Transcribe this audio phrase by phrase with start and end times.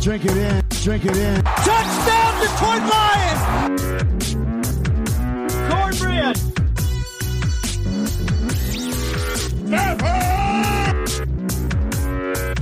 [0.00, 1.42] Drink it in, drink it in.
[1.44, 3.42] Touchdown, Detroit Lions.
[5.70, 6.36] Cornbread.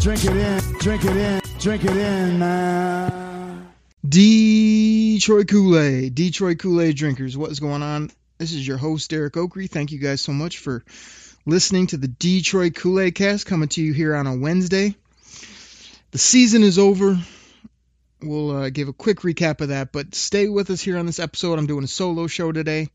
[0.00, 3.68] Drink it in, drink it in, drink it in, man.
[4.06, 8.10] Detroit Kool-Aid, Detroit Kool-Aid drinkers, what is going on?
[8.36, 9.70] This is your host Derek Okrie.
[9.70, 10.84] Thank you guys so much for
[11.46, 14.94] listening to the Detroit Kool-Aid cast coming to you here on a Wednesday.
[16.10, 17.18] The season is over.
[18.22, 21.18] We'll uh, give a quick recap of that, but stay with us here on this
[21.18, 21.58] episode.
[21.58, 22.88] I'm doing a solo show today,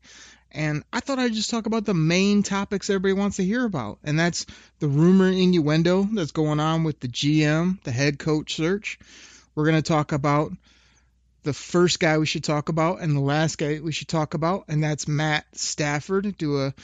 [0.52, 3.98] and I thought I'd just talk about the main topics everybody wants to hear about,
[4.04, 4.46] and that's
[4.78, 9.00] the rumor innuendo that's going on with the GM, the head coach search.
[9.56, 10.52] We're going to talk about
[11.46, 14.64] the first guy we should talk about and the last guy we should talk about,
[14.66, 16.36] and that's Matt Stafford.
[16.36, 16.74] Do a,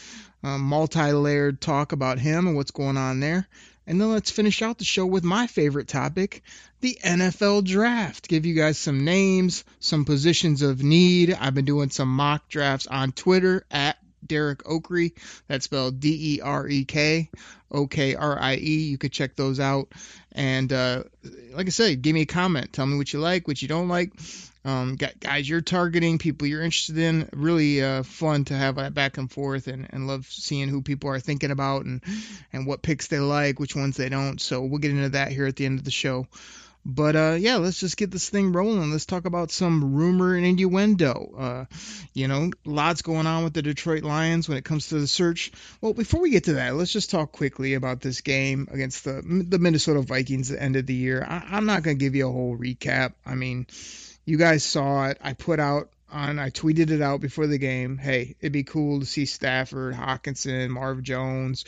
[0.45, 3.49] a multi layered talk about him and what's going on there.
[3.89, 6.45] And then let's finish out the show with my favorite topic,
[6.81, 8.29] the NFL draft.
[8.29, 11.35] Give you guys some names, some positions of need.
[11.35, 15.13] I've been doing some mock drafts on Twitter at Derek Okrie.
[15.49, 17.31] That's spelled D E R E K
[17.73, 18.83] O K R I E.
[18.85, 19.89] You could check those out.
[20.31, 21.03] And uh,
[21.53, 22.73] like I said, give me a comment.
[22.73, 24.13] Tell me what you like, what you don't like.
[24.65, 27.29] Um, guys you're targeting, people you're interested in.
[27.33, 31.11] Really uh, fun to have that back and forth, and, and love seeing who people
[31.11, 32.03] are thinking about and
[32.53, 34.41] and what picks they like, which ones they don't.
[34.41, 36.29] So we'll get into that here at the end of the show.
[36.85, 38.91] But uh, yeah, let's just get this thing rolling.
[38.91, 41.35] Let's talk about some rumor and innuendo.
[41.39, 41.65] Uh,
[42.13, 45.53] you know, lots going on with the Detroit Lions when it comes to the search.
[45.81, 49.23] Well, before we get to that, let's just talk quickly about this game against the
[49.23, 51.25] the Minnesota Vikings at the end of the year.
[51.27, 53.13] I, I'm not going to give you a whole recap.
[53.25, 53.67] I mean,
[54.25, 55.19] you guys saw it.
[55.23, 57.97] I put out on I tweeted it out before the game.
[57.97, 61.65] Hey, it'd be cool to see Stafford, Hockenson, Marv Jones,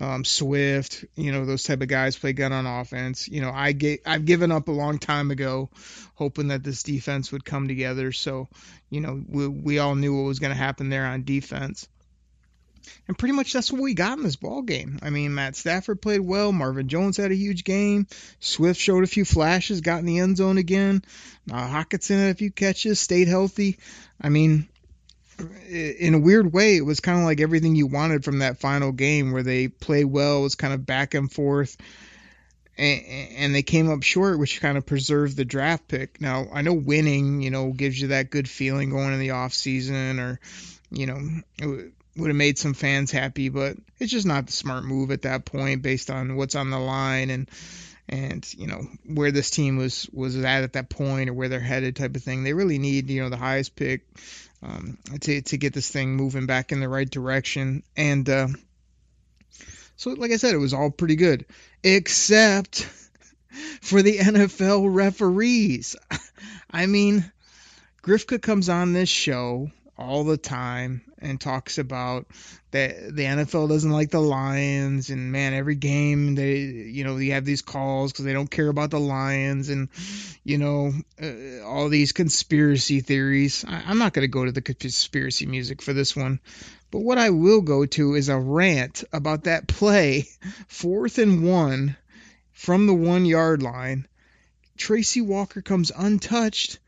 [0.00, 3.28] um, Swift, you know those type of guys play good on offense.
[3.28, 5.70] You know I get I've given up a long time ago,
[6.14, 8.12] hoping that this defense would come together.
[8.12, 8.48] So
[8.88, 11.88] you know we we all knew what was going to happen there on defense.
[13.06, 14.98] And pretty much that's what we got in this ball game.
[15.02, 16.52] I mean, Matt Stafford played well.
[16.52, 18.06] Marvin Jones had a huge game.
[18.40, 21.02] Swift showed a few flashes, got in the end zone again.
[21.50, 23.78] Uh, Hockenson had a few catches, stayed healthy.
[24.20, 24.68] I mean,
[25.68, 28.92] in a weird way, it was kind of like everything you wanted from that final
[28.92, 31.76] game where they played well, it was kind of back and forth.
[32.76, 33.02] And,
[33.36, 36.20] and they came up short, which kind of preserved the draft pick.
[36.20, 39.52] Now, I know winning, you know, gives you that good feeling going in the off
[39.52, 40.40] season, or
[40.90, 45.10] you know, would have made some fans happy, but it's just not the smart move
[45.10, 47.50] at that point based on what's on the line and
[48.08, 51.60] and you know where this team was was at at that point or where they're
[51.60, 52.42] headed type of thing.
[52.42, 54.06] They really need you know the highest pick
[54.62, 57.82] um, to to get this thing moving back in the right direction.
[57.96, 58.48] And uh,
[59.96, 61.46] so, like I said, it was all pretty good,
[61.82, 62.82] except
[63.80, 65.96] for the NFL referees.
[66.70, 67.30] I mean,
[68.02, 72.26] Grifka comes on this show all the time and talks about
[72.70, 77.32] that the NFL doesn't like the Lions and man every game they you know you
[77.32, 79.88] have these calls because they don't care about the Lions and
[80.44, 83.64] you know uh, all these conspiracy theories.
[83.66, 86.38] I, am not going to go to the conspiracy music for this one,
[86.92, 90.28] but what I will go to is a rant about that play,
[90.68, 91.96] fourth and one
[92.52, 94.06] from the one yard line.
[94.76, 96.78] Tracy Walker comes untouched,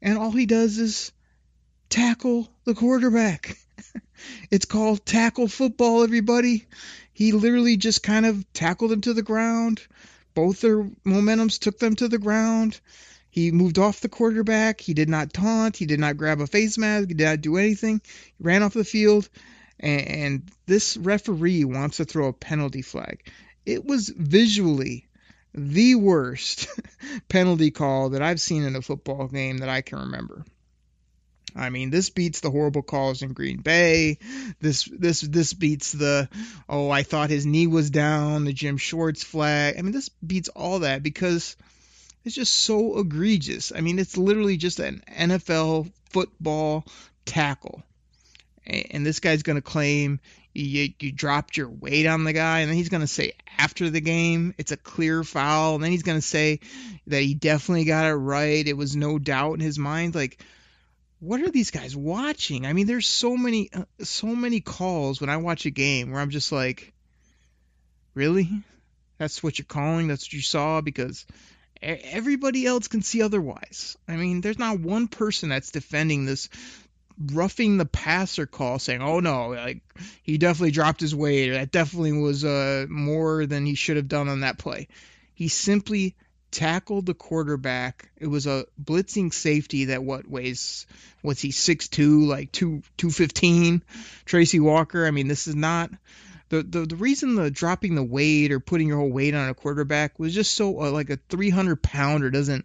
[0.00, 1.10] and all he does is
[1.90, 3.58] tackle the quarterback.
[4.50, 6.66] it's called tackle football, everybody.
[7.12, 9.86] He literally just kind of tackled him to the ground.
[10.34, 12.80] Both their momentums took them to the ground.
[13.28, 14.80] He moved off the quarterback.
[14.80, 15.76] He did not taunt.
[15.76, 17.08] He did not grab a face mask.
[17.08, 18.00] He did not do anything.
[18.04, 19.28] He ran off the field.
[19.78, 23.22] And, and this referee wants to throw a penalty flag.
[23.66, 25.06] It was visually
[25.52, 26.68] the worst
[27.28, 30.44] penalty call that I've seen in a football game that I can remember.
[31.56, 34.18] I mean, this beats the horrible calls in Green Bay.
[34.60, 36.28] This this this beats the
[36.68, 39.76] oh, I thought his knee was down, the Jim Schwartz flag.
[39.78, 41.56] I mean, this beats all that because
[42.24, 43.72] it's just so egregious.
[43.74, 46.84] I mean, it's literally just an NFL football
[47.24, 47.82] tackle.
[48.66, 50.20] and this guy's going to claim
[50.52, 53.90] you, you dropped your weight on the guy, and then he's going to say after
[53.90, 56.60] the game it's a clear foul, and then he's going to say
[57.06, 58.66] that he definitely got it right.
[58.66, 60.14] It was no doubt in his mind.
[60.14, 60.42] Like,
[61.20, 62.66] what are these guys watching?
[62.66, 66.20] I mean, there's so many, uh, so many calls when I watch a game where
[66.20, 66.92] I'm just like,
[68.14, 68.48] really?
[69.18, 70.08] That's what you're calling?
[70.08, 70.80] That's what you saw?
[70.80, 71.26] Because
[71.82, 73.96] everybody else can see otherwise.
[74.08, 76.48] I mean, there's not one person that's defending this
[77.32, 79.82] roughing the passer call saying, "Oh no, like
[80.22, 81.50] he definitely dropped his weight.
[81.50, 84.88] That definitely was uh, more than he should have done on that play."
[85.34, 86.16] He simply
[86.50, 88.10] tackled the quarterback.
[88.18, 90.86] It was a blitzing safety that what weighs
[91.22, 93.82] what's he 6'2 like 2 215
[94.24, 95.06] Tracy Walker.
[95.06, 95.90] I mean, this is not
[96.48, 99.54] the, the the reason the dropping the weight or putting your whole weight on a
[99.54, 102.64] quarterback was just so uh, like a 300 pounder doesn't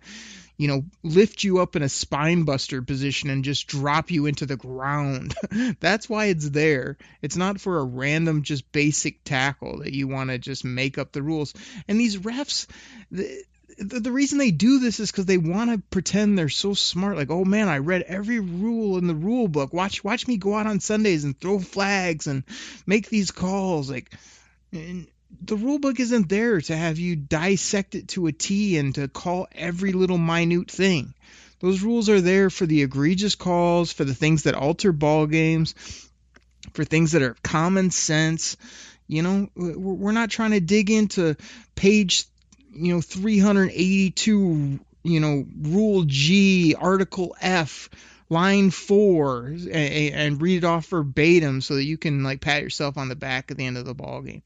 [0.58, 4.46] you know, lift you up in a spine buster position and just drop you into
[4.46, 5.36] the ground.
[5.80, 6.98] That's why it's there.
[7.22, 11.12] It's not for a random, just basic tackle that you want to just make up
[11.12, 11.54] the rules.
[11.88, 12.68] And these refs,
[13.78, 17.18] the, the reason they do this is because they want to pretend they're so smart.
[17.18, 19.74] Like, oh man, I read every rule in the rule book.
[19.74, 22.44] Watch, watch me go out on Sundays and throw flags and
[22.86, 23.90] make these calls.
[23.90, 24.12] Like,
[24.72, 25.08] and
[25.42, 29.08] the rule book isn't there to have you dissect it to a T and to
[29.08, 31.14] call every little minute thing.
[31.60, 35.74] Those rules are there for the egregious calls, for the things that alter ball games,
[36.74, 38.58] for things that are common sense.
[39.08, 41.36] You know, we're not trying to dig into
[41.76, 42.26] page,
[42.76, 47.90] you know, 382, you know, rule G, article F,
[48.30, 53.10] line four, and, read it off verbatim so that you can like pat yourself on
[53.10, 54.44] the back at the end of the ball game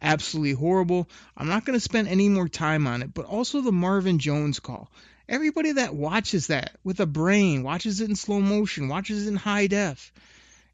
[0.00, 1.08] absolutely horrible.
[1.36, 4.60] I'm not going to spend any more time on it, but also the Marvin Jones
[4.60, 4.90] call.
[5.28, 9.36] Everybody that watches that with a brain, watches it in slow motion, watches it in
[9.36, 10.12] high def,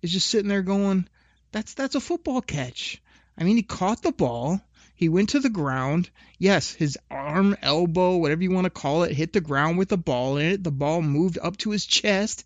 [0.00, 1.08] is just sitting there going,
[1.50, 3.02] "That's that's a football catch."
[3.36, 4.60] I mean, he caught the ball.
[4.96, 6.10] He went to the ground.
[6.38, 9.96] Yes, his arm, elbow, whatever you want to call it, hit the ground with the
[9.96, 10.64] ball in it.
[10.64, 12.44] The ball moved up to his chest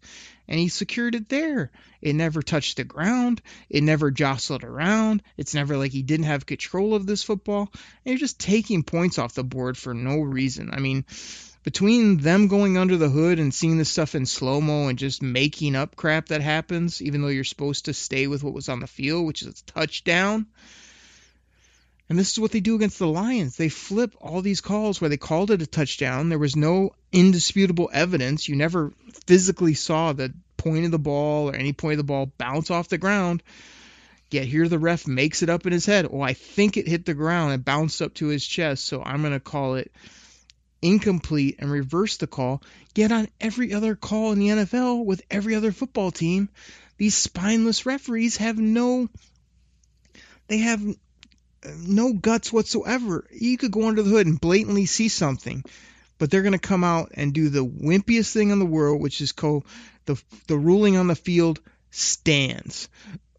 [0.49, 1.71] and he secured it there.
[2.01, 3.43] It never touched the ground.
[3.69, 5.23] It never jostled around.
[5.37, 7.71] It's never like he didn't have control of this football.
[8.05, 10.71] And you're just taking points off the board for no reason.
[10.73, 11.05] I mean,
[11.65, 15.23] between them going under the hood and seeing this stuff in slow mo and just
[15.23, 18.81] making up crap that happens, even though you're supposed to stay with what was on
[18.81, 20.47] the field, which is a touchdown.
[22.09, 23.57] And this is what they do against the Lions.
[23.57, 26.31] They flip all these calls where they called it a touchdown.
[26.31, 28.49] There was no indisputable evidence.
[28.49, 28.93] You never
[29.27, 32.89] physically saw the point of the ball or any point of the ball bounce off
[32.89, 33.43] the ground.
[34.31, 36.07] Yet here the ref makes it up in his head.
[36.11, 39.21] Oh, I think it hit the ground and bounced up to his chest, so I'm
[39.21, 39.93] going to call it
[40.81, 42.63] incomplete and reverse the call.
[42.95, 46.49] Yet on every other call in the NFL with every other football team,
[46.97, 49.09] these spineless referees have no
[50.49, 50.83] they have
[51.77, 53.27] no guts whatsoever.
[53.33, 55.65] You could go under the hood and blatantly see something,
[56.19, 59.21] but they're going to come out and do the wimpiest thing in the world, which
[59.21, 59.65] is called
[60.07, 61.61] the the ruling on the field
[61.91, 62.89] stands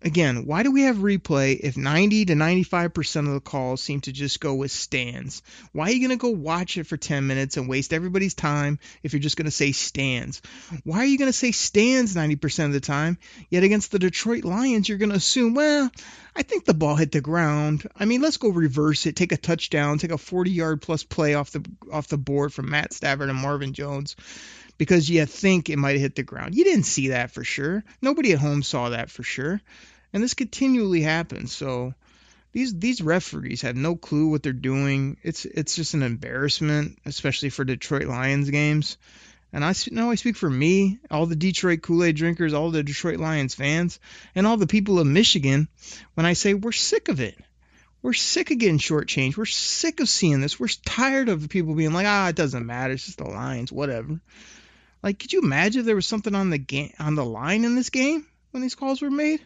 [0.01, 4.11] again, why do we have replay if 90 to 95% of the calls seem to
[4.11, 5.41] just go with stands?
[5.71, 8.79] Why are you going to go watch it for 10 minutes and waste everybody's time
[9.03, 10.41] if you're just going to say stands?
[10.83, 13.17] Why are you going to say stands 90% of the time?
[13.49, 15.91] Yet against the Detroit Lions, you're going to assume, well,
[16.35, 17.87] I think the ball hit the ground.
[17.95, 21.33] I mean, let's go reverse it, take a touchdown, take a 40 yard plus play
[21.33, 24.15] off the off the board from Matt Stafford and Marvin Jones
[24.79, 26.55] because you think it might hit the ground.
[26.55, 27.83] You didn't see that for sure.
[28.01, 29.61] Nobody at home saw that for sure.
[30.13, 31.51] And this continually happens.
[31.51, 31.93] So
[32.53, 35.17] these these referees have no clue what they're doing.
[35.21, 38.97] It's it's just an embarrassment, especially for Detroit Lions games.
[39.51, 43.19] And I know I speak for me, all the Detroit Kool-Aid drinkers, all the Detroit
[43.19, 43.99] Lions fans,
[44.35, 45.67] and all the people of Michigan
[46.13, 47.35] when I say we're sick of it.
[48.01, 49.35] We're sick of getting shortchanged.
[49.35, 50.59] We're sick of seeing this.
[50.59, 52.93] We're tired of people being like, ah, it doesn't matter.
[52.93, 54.21] It's just the Lions, whatever.
[55.01, 57.75] Like, could you imagine if there was something on the game on the line in
[57.75, 59.41] this game when these calls were made?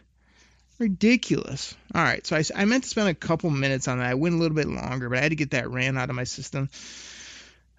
[0.78, 1.76] Ridiculous.
[1.94, 4.10] All right, so I, I meant to spend a couple minutes on that.
[4.10, 6.16] I went a little bit longer, but I had to get that rant out of
[6.16, 6.68] my system.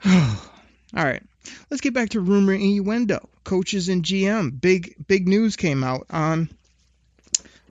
[0.05, 1.22] All right,
[1.70, 3.27] let's get back to rumor innuendo.
[3.44, 4.60] Coaches and GM.
[4.62, 6.50] Big big news came out on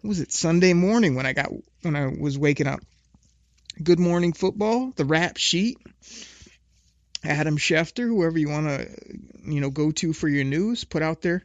[0.03, 1.51] was it Sunday morning when I got
[1.83, 2.81] when I was waking up.
[3.83, 5.79] Good Morning Football, the rap sheet.
[7.25, 8.89] Adam Schefter, whoever you want to,
[9.45, 11.45] you know, go to for your news, put out there.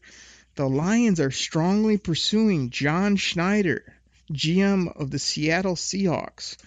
[0.56, 3.94] The Lions are strongly pursuing John Schneider,
[4.32, 6.58] GM of the Seattle Seahawks.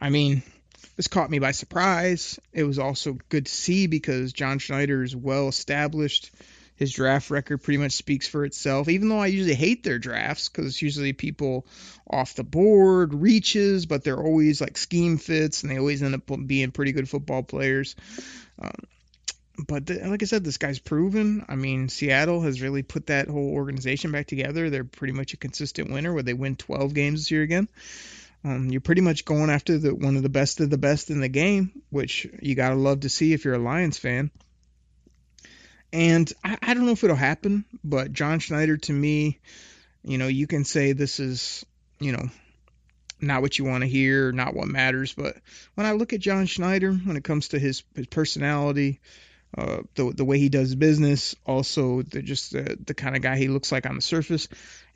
[0.00, 0.42] I mean,
[0.96, 2.38] this caught me by surprise.
[2.52, 6.30] It was also good to see because John Schneider is well established
[6.76, 8.88] his draft record pretty much speaks for itself.
[8.88, 11.66] Even though I usually hate their drafts because it's usually people
[12.08, 16.30] off the board, reaches, but they're always like scheme fits and they always end up
[16.46, 17.96] being pretty good football players.
[18.60, 18.72] Um,
[19.66, 21.44] but like I said, this guy's proven.
[21.48, 24.68] I mean, Seattle has really put that whole organization back together.
[24.68, 27.68] They're pretty much a consistent winner where they win 12 games this year again.
[28.44, 31.20] Um, you're pretty much going after the one of the best of the best in
[31.20, 34.30] the game, which you gotta love to see if you're a Lions fan.
[35.92, 39.38] And I, I don't know if it'll happen, but John Schneider to me,
[40.02, 41.64] you know, you can say this is,
[42.00, 42.28] you know,
[43.20, 45.14] not what you want to hear, not what matters.
[45.14, 45.36] But
[45.74, 49.00] when I look at John Schneider, when it comes to his, his personality,
[49.56, 53.36] uh, the the way he does business, also the just the, the kind of guy
[53.36, 54.48] he looks like on the surface.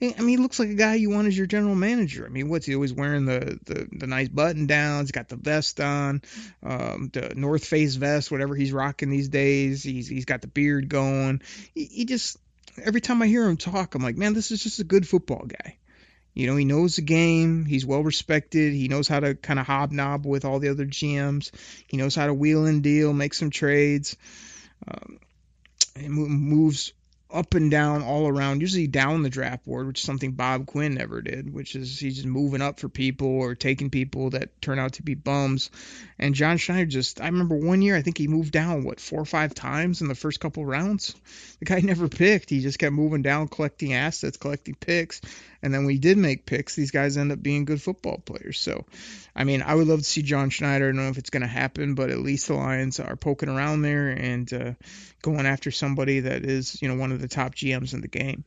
[0.02, 2.25] I mean, he looks like a guy you want as your general manager.
[2.25, 5.12] I mean, what's he always wearing the the, the nice button downs?
[5.12, 6.23] Got the vest on,
[6.62, 9.83] um, the North Face vest, whatever he's rocking these days.
[9.83, 11.42] He's he's got the beard going.
[11.75, 12.38] He, he just
[12.83, 15.47] every time I hear him talk, I'm like, man, this is just a good football
[15.47, 15.76] guy.
[16.35, 17.65] You know, he knows the game.
[17.65, 18.73] He's well respected.
[18.73, 21.51] He knows how to kind of hobnob with all the other GMs.
[21.89, 24.17] He knows how to wheel and deal, make some trades.
[24.87, 25.19] Um,
[25.99, 26.93] he moves
[27.33, 30.95] up and down all around, usually down the draft board, which is something Bob Quinn
[30.95, 34.79] never did, which is he's just moving up for people or taking people that turn
[34.79, 35.71] out to be bums.
[36.19, 39.21] And John Schneider just, I remember one year, I think he moved down, what, four
[39.21, 41.15] or five times in the first couple rounds?
[41.61, 42.51] The guy never picked.
[42.51, 45.21] He just kept moving down, collecting assets, collecting picks.
[45.62, 48.59] And then we did make picks, these guys end up being good football players.
[48.59, 48.87] So,
[49.37, 50.87] I mean, I would love to see John Schneider.
[50.87, 53.50] I don't know if it's going to happen, but at least the Lions are poking
[53.50, 54.73] around there and uh,
[55.21, 58.45] going after somebody that is, you know, one of the top GMs in the game.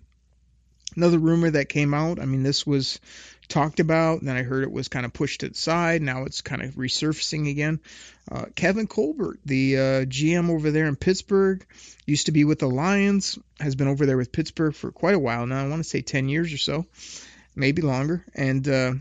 [0.96, 3.00] Another rumor that came out, I mean, this was
[3.48, 6.02] talked about, and then I heard it was kind of pushed to the side.
[6.02, 7.80] Now it's kind of resurfacing again.
[8.32, 11.66] Uh, Kevin Colbert, the uh, GM over there in Pittsburgh,
[12.06, 15.20] used to be with the Lions, has been over there with Pittsburgh for quite a
[15.20, 15.64] while now.
[15.64, 16.86] I want to say 10 years or so,
[17.56, 18.26] maybe longer.
[18.34, 18.94] And uh,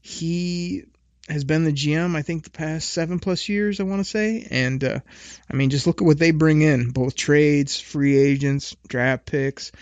[0.00, 0.84] he
[1.28, 4.46] has been the GM, I think, the past seven plus years, I want to say.
[4.50, 5.00] And uh,
[5.50, 9.72] I mean, just look at what they bring in both trades, free agents, draft picks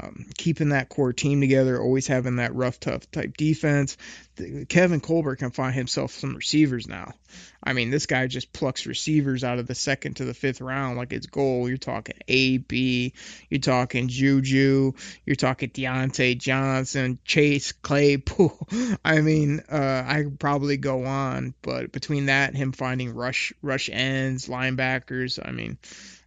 [0.00, 3.96] um, keeping that core team together, always having that rough, tough type defense.
[4.36, 7.14] The, Kevin Colbert can find himself some receivers now.
[7.62, 10.96] I mean, this guy just plucks receivers out of the second to the fifth round
[10.96, 11.68] like it's goal.
[11.68, 13.12] You're talking AB,
[13.50, 14.92] you're talking Juju,
[15.26, 18.68] you're talking Diontae Johnson, Chase Claypool.
[19.04, 23.90] I mean, uh, I could probably go on, but between that, him finding rush rush
[23.92, 25.78] ends, linebackers, I mean,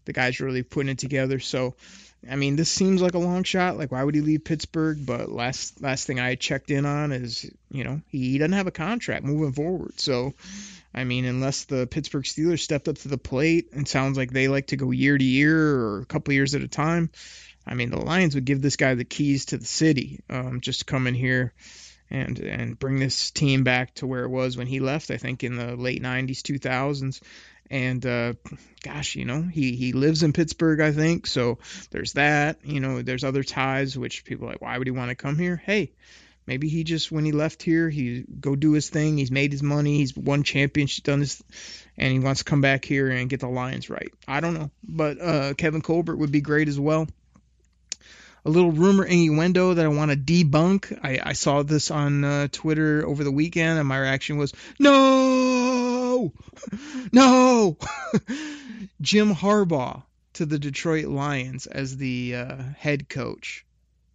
[0.05, 1.39] the guy's really putting it together.
[1.39, 1.75] So
[2.29, 3.77] I mean, this seems like a long shot.
[3.77, 5.03] Like, why would he leave Pittsburgh?
[5.03, 8.71] But last last thing I checked in on is, you know, he doesn't have a
[8.71, 9.99] contract moving forward.
[9.99, 10.33] So,
[10.93, 14.47] I mean, unless the Pittsburgh Steelers stepped up to the plate and sounds like they
[14.47, 17.09] like to go year to year or a couple years at a time,
[17.65, 20.79] I mean, the Lions would give this guy the keys to the city, um, just
[20.79, 21.53] to come in here
[22.11, 25.09] and and bring this team back to where it was when he left.
[25.09, 27.19] I think in the late '90s, 2000s.
[27.71, 28.33] And uh,
[28.83, 31.25] gosh, you know, he he lives in Pittsburgh, I think.
[31.25, 31.59] So
[31.89, 32.57] there's that.
[32.65, 35.37] You know, there's other ties which people are like, why would he want to come
[35.37, 35.55] here?
[35.55, 35.93] Hey,
[36.45, 39.17] maybe he just when he left here, he go do his thing.
[39.17, 39.95] He's made his money.
[39.95, 41.41] He's won championships, done this,
[41.97, 44.11] and he wants to come back here and get the Lions right.
[44.27, 47.07] I don't know, but uh, Kevin Colbert would be great as well
[48.43, 50.99] a little rumor innuendo that I want to debunk.
[51.03, 55.90] I, I saw this on uh, Twitter over the weekend, and my reaction was, no,
[57.11, 57.77] no.
[59.01, 63.65] Jim Harbaugh to the Detroit Lions as the uh, head coach.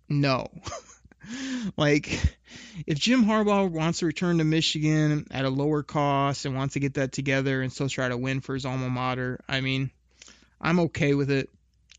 [0.08, 0.48] No.
[1.76, 2.08] like,
[2.86, 6.80] if Jim Harbaugh wants to return to Michigan at a lower cost and wants to
[6.80, 9.90] get that together and still try to win for his alma mater, I mean,
[10.60, 11.50] I'm okay with it.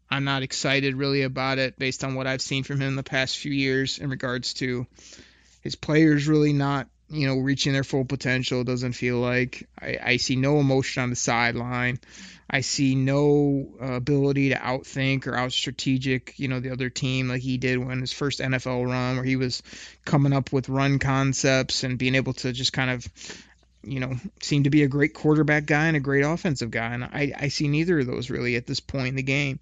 [0.10, 3.04] I'm not excited really about it based on what I've seen from him in the
[3.04, 4.88] past few years in regards to
[5.62, 8.64] his players really not, you know, reaching their full potential.
[8.64, 12.00] Doesn't feel like I, I see no emotion on the sideline.
[12.50, 17.28] I see no uh, ability to outthink or out strategic, you know, the other team
[17.28, 19.62] like he did when his first NFL run, where he was
[20.06, 23.08] coming up with run concepts and being able to just kind of
[23.84, 26.94] you know, seem to be a great quarterback guy and a great offensive guy.
[26.94, 29.60] And I, I see neither of those really at this point in the game.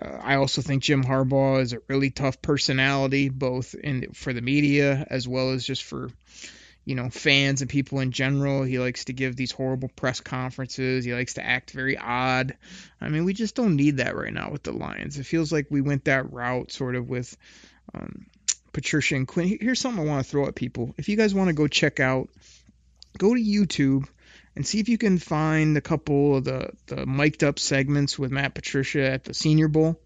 [0.00, 4.40] Uh, I also think Jim Harbaugh is a really tough personality, both in for the
[4.40, 6.08] media as well as just for
[6.84, 8.62] you know fans and people in general.
[8.62, 11.04] He likes to give these horrible press conferences.
[11.04, 12.56] He likes to act very odd.
[13.00, 15.18] I mean, we just don't need that right now with the Lions.
[15.18, 17.36] It feels like we went that route sort of with
[17.94, 18.26] um,
[18.72, 19.58] Patricia and Quinn.
[19.60, 20.94] Here's something I want to throw at people.
[20.96, 22.28] If you guys want to go check out
[23.18, 24.08] go to YouTube
[24.54, 28.30] and see if you can find a couple of the, the mic'd up segments with
[28.30, 30.00] Matt Patricia at the Senior Bowl.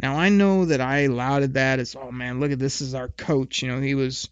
[0.00, 3.08] Now I know that I lauded that as, oh man, look at this is our
[3.08, 3.62] coach.
[3.62, 4.28] You know, he was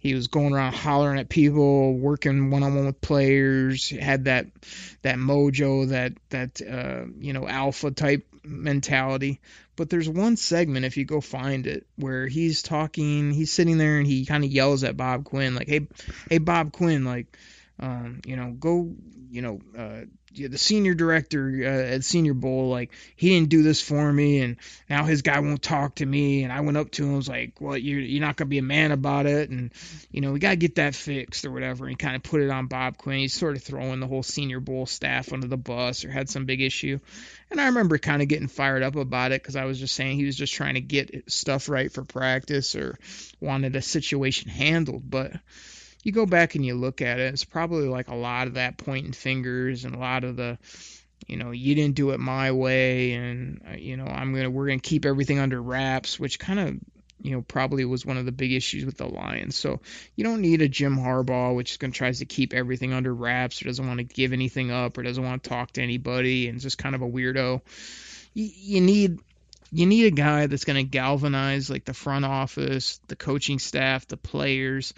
[0.00, 4.46] he was going around hollering at people, working one on one with players, had that
[5.02, 9.40] that mojo, that that uh, you know alpha type mentality.
[9.76, 13.98] But there's one segment if you go find it where he's talking, he's sitting there
[13.98, 15.86] and he kind of yells at Bob Quinn like, "Hey,
[16.30, 17.36] hey Bob Quinn, like,
[17.78, 18.94] um, you know, go,
[19.30, 23.80] you know, uh, the senior director uh, at Senior Bowl, like he didn't do this
[23.80, 24.56] for me, and
[24.88, 26.44] now his guy won't talk to me.
[26.44, 28.62] And I went up to him, was like, "Well, you're you're not gonna be a
[28.62, 29.72] man about it, and
[30.10, 32.66] you know we gotta get that fixed or whatever." And kind of put it on
[32.66, 33.18] Bob Quinn.
[33.18, 36.46] He's sort of throwing the whole Senior Bowl staff under the bus or had some
[36.46, 37.00] big issue.
[37.50, 40.16] And I remember kind of getting fired up about it because I was just saying
[40.16, 42.98] he was just trying to get stuff right for practice or
[43.40, 45.32] wanted a situation handled, but
[46.02, 48.76] you go back and you look at it, it's probably like a lot of that
[48.76, 50.58] pointing fingers and a lot of the,
[51.26, 54.68] you know, you didn't do it my way, and uh, you know, I'm gonna we're
[54.68, 56.78] gonna keep everything under wraps, which kind of
[57.22, 59.56] you know, probably was one of the big issues with the Lions.
[59.56, 59.80] So
[60.16, 63.60] you don't need a Jim Harbaugh, which is to tries to keep everything under wraps
[63.60, 66.60] or doesn't want to give anything up or doesn't want to talk to anybody and
[66.60, 67.60] just kind of a weirdo.
[68.32, 69.18] You, you need
[69.70, 74.06] you need a guy that's going to galvanize like the front office, the coaching staff,
[74.08, 74.94] the players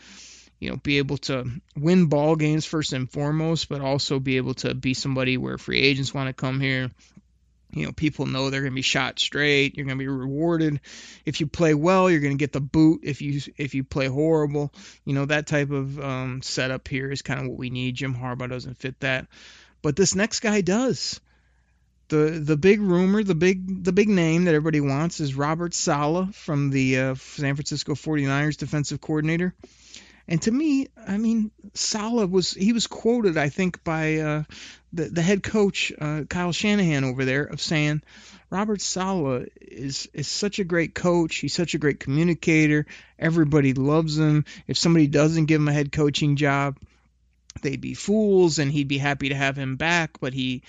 [0.62, 1.45] you know, be able to
[1.76, 5.81] win ball games first and foremost, but also be able to be somebody where free
[5.81, 6.92] agents want to come here.
[7.73, 9.76] You know, people know they're going to be shot straight.
[9.76, 10.81] You're going to be rewarded
[11.26, 12.09] if you play well.
[12.09, 14.73] You're going to get the boot if you if you play horrible.
[15.04, 17.97] You know that type of um, setup here is kind of what we need.
[17.97, 19.26] Jim Harbaugh doesn't fit that,
[19.83, 21.21] but this next guy does.
[22.07, 26.33] The the big rumor, the big the big name that everybody wants is Robert Saleh
[26.33, 29.57] from the uh, San Francisco 49ers defensive coordinator.
[30.28, 34.42] And to me, I mean, Saleh was he was quoted, I think, by uh,
[34.92, 38.02] the the head coach uh, Kyle Shanahan over there of saying
[38.50, 41.36] Robert Saleh is is such a great coach.
[41.36, 42.86] He's such a great communicator.
[43.18, 44.44] Everybody loves him.
[44.66, 46.76] If somebody doesn't give him a head coaching job,
[47.61, 50.20] they'd be fools, and he'd be happy to have him back.
[50.20, 50.62] But he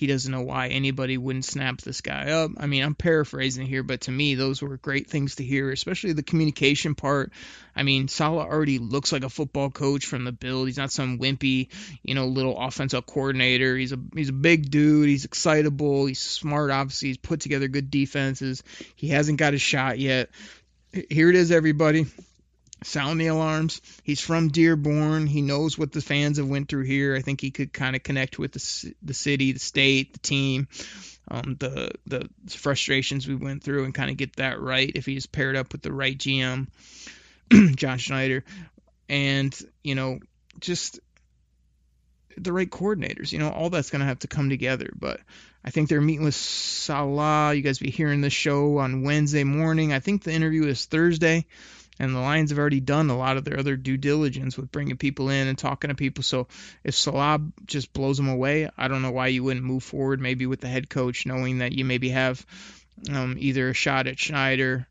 [0.00, 2.52] he doesn't know why anybody wouldn't snap this guy up.
[2.56, 6.14] I mean, I'm paraphrasing here, but to me, those were great things to hear, especially
[6.14, 7.32] the communication part.
[7.76, 10.68] I mean, Saleh already looks like a football coach from the build.
[10.68, 11.68] He's not some wimpy,
[12.02, 13.76] you know, little offensive coordinator.
[13.76, 15.08] He's a he's a big dude.
[15.08, 16.06] He's excitable.
[16.06, 16.70] He's smart.
[16.70, 18.62] Obviously, he's put together good defenses.
[18.96, 20.30] He hasn't got a shot yet.
[21.10, 22.06] Here it is, everybody
[22.82, 23.80] sound the alarms.
[24.02, 25.26] He's from Dearborn.
[25.26, 27.14] He knows what the fans have went through here.
[27.14, 30.68] I think he could kind of connect with the the city, the state, the team,
[31.28, 35.26] um, the the frustrations we went through, and kind of get that right if he's
[35.26, 36.68] paired up with the right GM,
[37.76, 38.44] John Schneider,
[39.08, 40.20] and you know
[40.60, 41.00] just
[42.36, 43.32] the right coordinators.
[43.32, 45.20] You know all that's going to have to come together, but.
[45.62, 47.54] I think they're meeting with Saleh.
[47.54, 49.92] You guys be hearing this show on Wednesday morning.
[49.92, 51.44] I think the interview is Thursday
[52.00, 54.96] and the Lions have already done a lot of their other due diligence with bringing
[54.96, 56.24] people in and talking to people.
[56.24, 56.48] So
[56.82, 60.46] if Saleh just blows them away, I don't know why you wouldn't move forward maybe
[60.46, 62.44] with the head coach, knowing that you maybe have
[63.12, 64.88] um, either a shot at Schneider,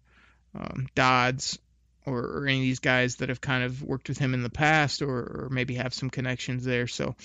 [0.54, 1.58] um, Dodds,
[2.06, 4.50] or, or, any of these guys that have kind of worked with him in the
[4.50, 6.88] past, or, or maybe have some connections there.
[6.88, 7.16] So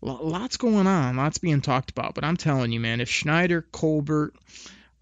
[0.00, 2.14] lots going on, lots being talked about.
[2.14, 4.34] But I'm telling you, man, if Schneider, Colbert,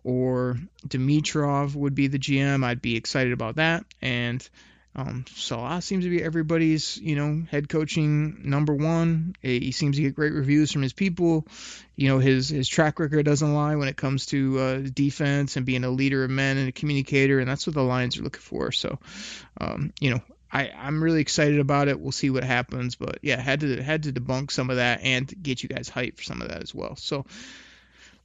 [0.08, 3.84] or Dimitroff would be the GM, I'd be excited about that.
[4.00, 4.48] And
[4.96, 9.36] um, Saleh seems to be everybody's, you know, head coaching number one.
[9.42, 11.46] He seems to get great reviews from his people.
[11.94, 15.66] You know, his his track record doesn't lie when it comes to uh, defense and
[15.66, 18.40] being a leader of men and a communicator, and that's what the Lions are looking
[18.40, 18.72] for.
[18.72, 18.98] So,
[19.60, 22.00] um, you know, I, I'm really excited about it.
[22.00, 25.30] We'll see what happens, but yeah, had to had to debunk some of that and
[25.42, 26.96] get you guys hyped for some of that as well.
[26.96, 27.26] So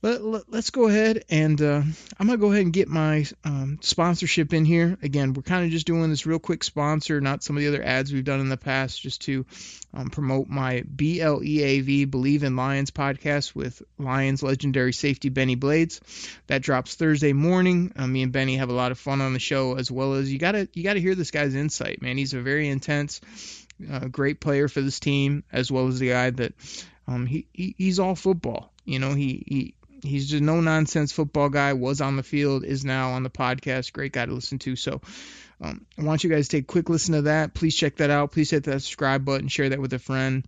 [0.04, 1.82] let, us go ahead and uh,
[2.20, 4.98] I'm going to go ahead and get my um, sponsorship in here.
[5.02, 7.82] Again, we're kind of just doing this real quick sponsor, not some of the other
[7.82, 9.46] ads we've done in the past, just to
[9.94, 16.02] um, promote my BLEAV Believe in Lions podcast with Lions legendary safety Bennie Blades.
[16.48, 17.94] That drops Thursday morning.
[17.96, 20.32] Uh, me and Bennie have a lot of fun on the show, as well as
[20.32, 22.18] you gotta you gotta hear this guy's insight, man.
[22.18, 23.22] He's a very intense,
[23.90, 26.54] uh, great player for this team, as well as the guy that
[27.08, 28.72] um, he, he he's all football.
[28.86, 31.74] You know, he, he He's just no nonsense football guy.
[31.74, 33.94] Was on the field, is now on the podcast.
[33.94, 34.76] Great guy to listen to.
[34.76, 35.02] So
[35.62, 37.54] um, I want you guys to take a quick listen to that.
[37.54, 38.32] Please check that out.
[38.32, 39.48] Please hit that subscribe button.
[39.48, 40.46] Share that with a friend.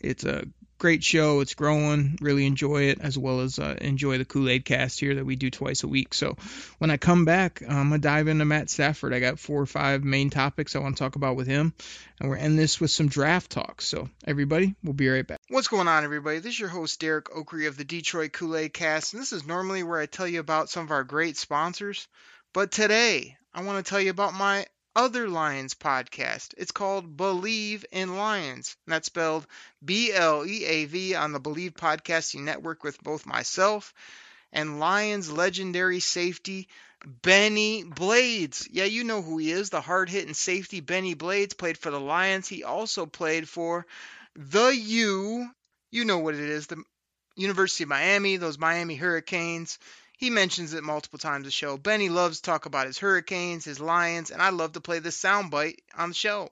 [0.00, 0.46] It's a
[0.78, 1.40] great show.
[1.40, 2.18] It's growing.
[2.20, 5.36] Really enjoy it, as well as uh, enjoy the Kool Aid cast here that we
[5.36, 6.14] do twice a week.
[6.14, 6.36] So
[6.78, 9.14] when I come back, I'm gonna dive into Matt Stafford.
[9.14, 11.74] I got four or five main topics I want to talk about with him,
[12.20, 13.82] and we're end this with some draft talk.
[13.82, 15.38] So everybody, we'll be right back.
[15.48, 16.38] What's going on, everybody?
[16.38, 19.46] This is your host Derek Okrie of the Detroit Kool Aid Cast, and this is
[19.46, 22.08] normally where I tell you about some of our great sponsors.
[22.52, 26.54] But today, I want to tell you about my other Lions podcast.
[26.58, 28.76] It's called Believe in Lions.
[28.86, 29.46] And that's spelled
[29.84, 33.94] B L E A V on the Believe Podcasting Network with both myself
[34.52, 36.68] and Lions legendary safety
[37.04, 38.66] Bennie Blades.
[38.72, 42.00] Yeah, you know who he is, the hard hitting safety Bennie Blades played for the
[42.00, 42.48] Lions.
[42.48, 43.86] He also played for
[44.34, 45.48] the U.
[45.90, 46.82] You know what it is, the
[47.36, 49.78] University of Miami, those Miami Hurricanes.
[50.16, 51.76] He mentions it multiple times the show.
[51.76, 55.20] Bennie loves to talk about his Hurricanes, his Lions, and I love to play this
[55.20, 56.50] soundbite on the show.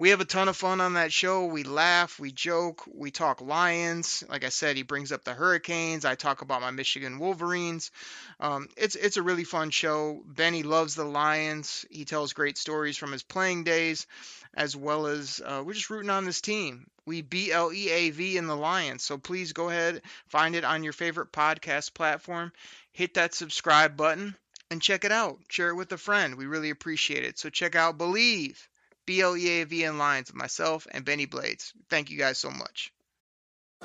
[0.00, 1.46] We have a ton of fun on that show.
[1.46, 4.22] We laugh, we joke, we talk Lions.
[4.28, 6.04] Like I said, he brings up the Hurricanes.
[6.04, 7.90] I talk about my Michigan Wolverines.
[8.38, 10.22] Um, it's it's a really fun show.
[10.24, 11.84] Bennie loves the Lions.
[11.90, 14.06] He tells great stories from his playing days,
[14.54, 16.86] as well as uh, we're just rooting on this team.
[17.04, 19.02] We B L E A V in the Lions.
[19.02, 22.52] So please go ahead, find it on your favorite podcast platform.
[22.92, 24.36] Hit that subscribe button
[24.70, 25.40] and check it out.
[25.48, 26.36] Share it with a friend.
[26.36, 27.36] We really appreciate it.
[27.36, 28.68] So check out Believe.
[29.08, 31.72] B L E A V N Lions with myself and Bennie Blades.
[31.88, 32.92] Thank you guys so much.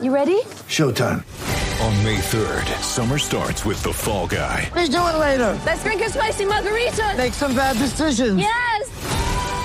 [0.01, 0.41] You ready?
[0.67, 1.23] Showtime.
[1.81, 4.69] On May 3rd, summer starts with The Fall Guy.
[4.75, 5.57] Let's do it later.
[5.65, 7.15] Let's drink a spicy margarita.
[7.15, 8.37] Make some bad decisions.
[8.37, 8.89] Yes.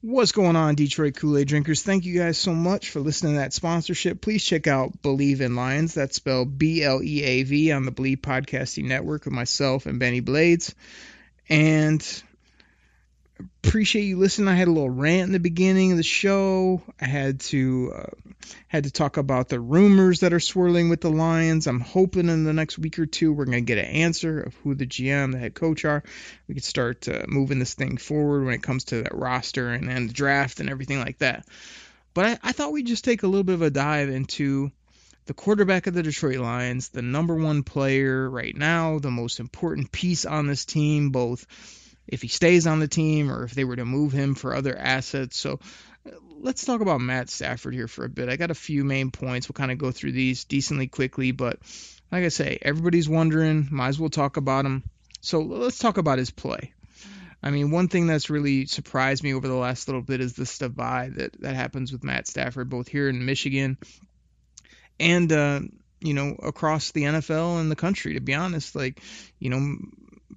[0.00, 1.82] What's going on, Detroit Kool Aid drinkers?
[1.82, 4.20] Thank you guys so much for listening to that sponsorship.
[4.20, 5.92] Please check out Believe in Lions.
[5.92, 9.98] That's spelled B L E A V on the Believe Podcasting Network with myself and
[9.98, 10.72] Bennie Blades.
[11.48, 12.00] And
[13.64, 14.48] appreciate you listening.
[14.48, 16.82] I had a little rant in the beginning of the show.
[17.00, 18.30] I had to uh,
[18.66, 21.66] had to talk about the rumors that are swirling with the Lions.
[21.66, 24.54] I'm hoping in the next week or two we're going to get an answer of
[24.56, 26.02] who the GM, the head coach are.
[26.46, 29.90] We can start uh, moving this thing forward when it comes to that roster and,
[29.90, 31.46] and the draft and everything like that.
[32.14, 34.72] But I, I thought we'd just take a little bit of a dive into
[35.26, 39.92] the quarterback of the Detroit Lions, the number one player right now, the most important
[39.92, 41.46] piece on this team, both
[42.08, 44.76] if he stays on the team or if they were to move him for other
[44.76, 45.36] assets.
[45.36, 45.60] So
[46.06, 48.28] uh, let's talk about Matt Stafford here for a bit.
[48.28, 49.48] I got a few main points.
[49.48, 51.58] We'll kind of go through these decently quickly, but
[52.10, 53.68] like I say, everybody's wondering.
[53.70, 54.82] Might as well talk about him.
[55.20, 56.72] So let's talk about his play.
[57.42, 60.58] I mean, one thing that's really surprised me over the last little bit is this
[60.58, 63.78] divide that, that happens with Matt Stafford, both here in Michigan
[64.98, 65.60] and, uh,
[66.00, 68.74] you know, across the NFL and the country, to be honest.
[68.74, 69.00] Like,
[69.38, 69.76] you know,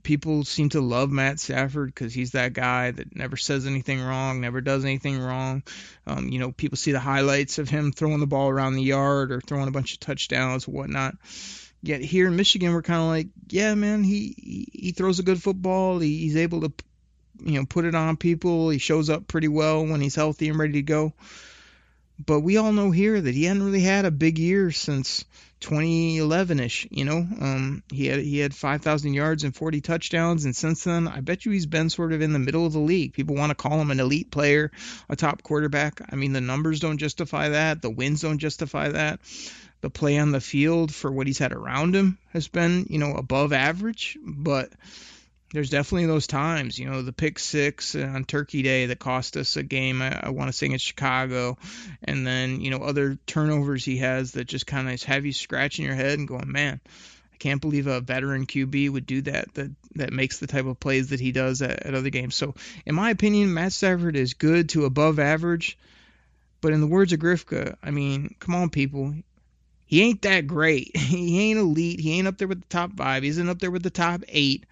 [0.04, 4.42] people seem to love Matt Stafford because he's that guy that never says anything wrong,
[4.42, 5.64] never does anything wrong.
[6.08, 9.32] Um, you know, people see the highlights of him throwing the ball around the yard
[9.32, 11.16] or throwing a bunch of touchdowns or whatnot.
[11.84, 15.42] Yet here in Michigan, we're kind of like, yeah, man, he, he throws a good
[15.42, 16.00] football.
[16.00, 16.72] He, he's able to,
[17.44, 18.70] you know, put it on people.
[18.70, 21.14] He shows up pretty well when he's healthy and ready to go.
[22.24, 25.26] But we all know here that he hadn't really had a big year since
[25.62, 26.88] 2011ish.
[26.92, 31.08] You know, um, he had he had 5,000 yards and 40 touchdowns, and since then,
[31.08, 33.14] I bet you he's been sort of in the middle of the league.
[33.14, 34.72] People want to call him an elite player,
[35.10, 36.02] a top quarterback.
[36.12, 37.82] I mean, the numbers don't justify that.
[37.82, 39.20] The wins don't justify that.
[39.82, 43.14] The play on the field for what he's had around him has been, you know,
[43.14, 44.72] above average, but
[45.54, 49.58] there's definitely those times, you know, the pick six on Turkey Day that cost us
[49.58, 50.02] a game.
[50.02, 51.58] I, I want to say in Chicago,
[52.04, 55.86] and then you know other turnovers he has that just kind of have you scratching
[55.86, 56.80] your head and going, man,
[57.34, 59.54] I can't believe a veteran QB would do that.
[59.56, 62.36] That that makes the type of plays that he does at, at other games.
[62.36, 65.78] So, in my opinion, Matt Stafford is good to above average.
[66.62, 69.16] But in the words of Grifka, I mean, come on, people.
[69.88, 70.96] He ain't that great.
[70.96, 72.00] He ain't elite.
[72.00, 73.24] He ain't up there with the top five.
[73.24, 74.66] He isn't up there with the top eight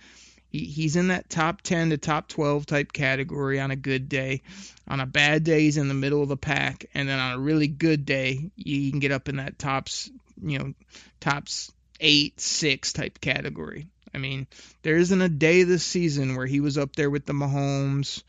[0.50, 4.42] he, he's in that top 10 to top 12 type category on a good day.
[4.88, 7.40] On a bad day, he's in the middle of the pack, and then on a
[7.40, 10.10] really good day, you can get up in that tops,
[10.42, 10.74] you know,
[11.20, 13.88] tops eight, six type category.
[14.14, 14.48] I mean,
[14.82, 18.24] there isn't a day this season where he was up there with the Mahomes.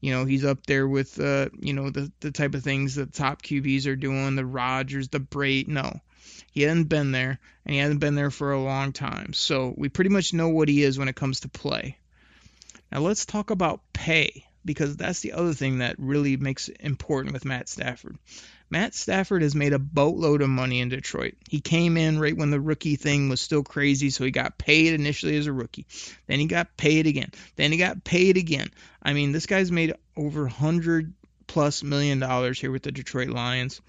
[0.00, 3.12] You know, he's up there with, uh, you know, the, the type of things that
[3.12, 5.70] top QBs are doing, the Rodgers, the Brady.
[5.70, 6.00] No,
[6.50, 9.32] he hadn't been there, and he hasn't been there for a long time.
[9.32, 11.96] So we pretty much know what he is when it comes to play.
[12.90, 17.32] Now let's talk about pay because that's the other thing that really makes it important
[17.32, 18.18] with Matt Stafford.
[18.68, 21.34] Matt Stafford has made a boatload of money in Detroit.
[21.48, 24.94] He came in right when the rookie thing was still crazy, so he got paid
[24.94, 25.86] initially as a rookie.
[26.26, 27.32] Then he got paid again.
[27.56, 28.70] Then he got paid again.
[29.02, 31.14] I mean, this guy's made over 100
[31.48, 33.80] plus million dollars here with the Detroit Lions.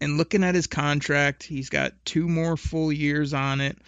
[0.00, 3.78] And looking at his contract, he's got two more full years on it.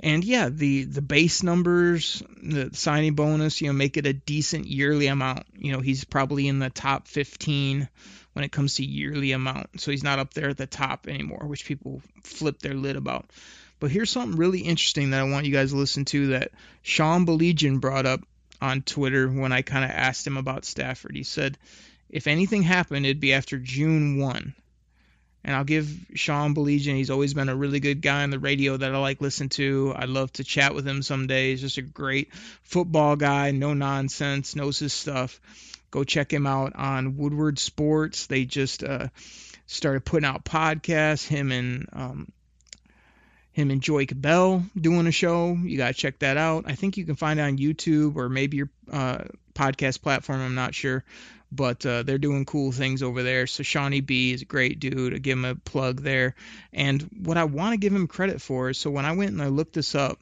[0.00, 4.66] And yeah, the the base numbers, the signing bonus, you know, make it a decent
[4.66, 5.46] yearly amount.
[5.56, 7.88] You know, he's probably in the top 15
[8.34, 9.80] when it comes to yearly amount.
[9.80, 13.30] So he's not up there at the top anymore, which people flip their lid about.
[13.80, 16.50] But here's something really interesting that I want you guys to listen to that
[16.82, 18.20] Sean Baligian brought up
[18.60, 21.16] on Twitter when I kind of asked him about Stafford.
[21.16, 21.58] He said,
[22.08, 24.54] if anything happened, it'd be after June 1.
[25.44, 28.76] And I'll give Sean Baligian, he's always been a really good guy on the radio
[28.76, 29.92] that I like listen to.
[29.94, 31.50] I'd love to chat with him someday.
[31.50, 35.40] He's just a great football guy, no nonsense, knows his stuff.
[35.90, 38.26] Go check him out on Woodward Sports.
[38.26, 39.08] They just uh,
[39.66, 41.28] started putting out podcasts.
[41.28, 42.32] Him and um,
[43.52, 45.52] him and Joy Bell doing a show.
[45.52, 46.64] You gotta check that out.
[46.66, 50.40] I think you can find it on YouTube or maybe your uh, podcast platform.
[50.40, 51.04] I'm not sure,
[51.54, 53.46] but uh, they're doing cool things over there.
[53.46, 55.14] So Shawnee B is a great dude.
[55.14, 56.34] I give him a plug there.
[56.72, 59.42] And what I want to give him credit for is so when I went and
[59.42, 60.18] I looked this up,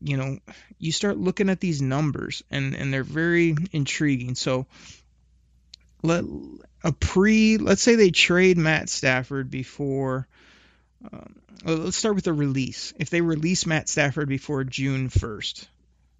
[0.00, 0.38] you know,
[0.78, 4.34] you start looking at these numbers and, and they're very intriguing.
[4.34, 4.66] So
[6.02, 6.24] let
[6.82, 10.28] a pre, let's say they trade Matt Stafford before.
[11.10, 11.34] Um,
[11.64, 12.92] let's start with the release.
[12.98, 15.66] If they release Matt Stafford before June 1st,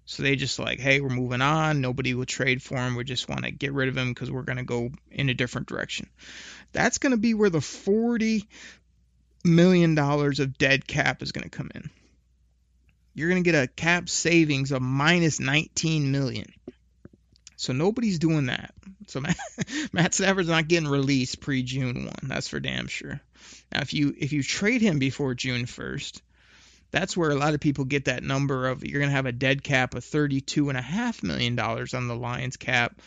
[0.05, 1.81] so they just like, hey, we're moving on.
[1.81, 2.95] Nobody will trade for him.
[2.95, 5.33] We just want to get rid of him because we're going to go in a
[5.33, 6.07] different direction.
[6.73, 8.47] That's going to be where the 40
[9.43, 11.89] million dollars of dead cap is going to come in
[13.15, 16.51] you're going to get a cap savings of minus 19 million.
[17.55, 18.73] So nobody's doing that.
[19.07, 19.37] So Matt,
[19.93, 22.13] Matt Stafford's not getting released pre June 1.
[22.23, 23.21] That's for damn sure.
[23.71, 26.21] Now if you if you trade him before June 1st,
[26.95, 29.33] that's where a lot of people get that number of you're going to have a
[29.33, 33.01] dead cap of 32.5 million dollars on the Lions cap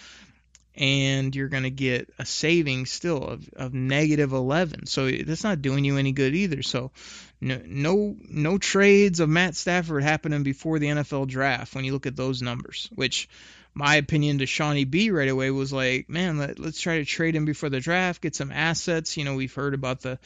[0.74, 4.86] and you're going to get a saving still of, of negative 11.
[4.86, 6.62] So that's not doing you any good either.
[6.62, 6.92] So
[7.40, 12.06] no, no no trades of Matt Stafford happening before the NFL draft when you look
[12.06, 13.28] at those numbers, which
[13.74, 17.34] my opinion to Shawnee B right away was like, man, let, us try to trade
[17.34, 19.16] him before the draft, get some assets.
[19.16, 20.18] You know, we've heard about the,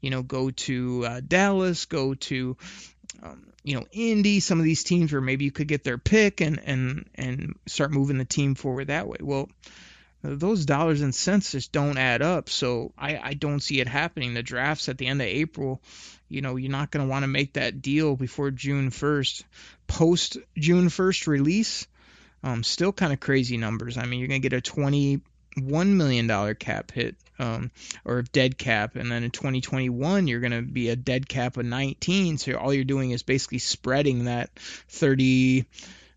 [0.00, 2.56] you know, go to uh, Dallas, go to,
[3.22, 6.40] um, you know, Indy, some of these teams where maybe you could get their pick
[6.40, 9.18] and and and start moving the team forward that way.
[9.20, 9.48] Well,
[10.22, 12.48] those dollars and cents just don't add up.
[12.48, 14.34] So I, I don't see it happening.
[14.34, 15.82] The draft's at the end of April.
[16.28, 19.44] You know, you're not going to want to make that deal before June 1st.
[19.86, 21.86] Post June 1st release,
[22.42, 23.98] um, still kind of crazy numbers.
[23.98, 24.62] I mean, you're going to get a
[25.56, 27.70] $21 million cap hit um,
[28.04, 28.96] or dead cap.
[28.96, 32.38] And then in 2021, you're going to be a dead cap of 19.
[32.38, 34.50] So all you're doing is basically spreading that
[34.88, 35.66] 30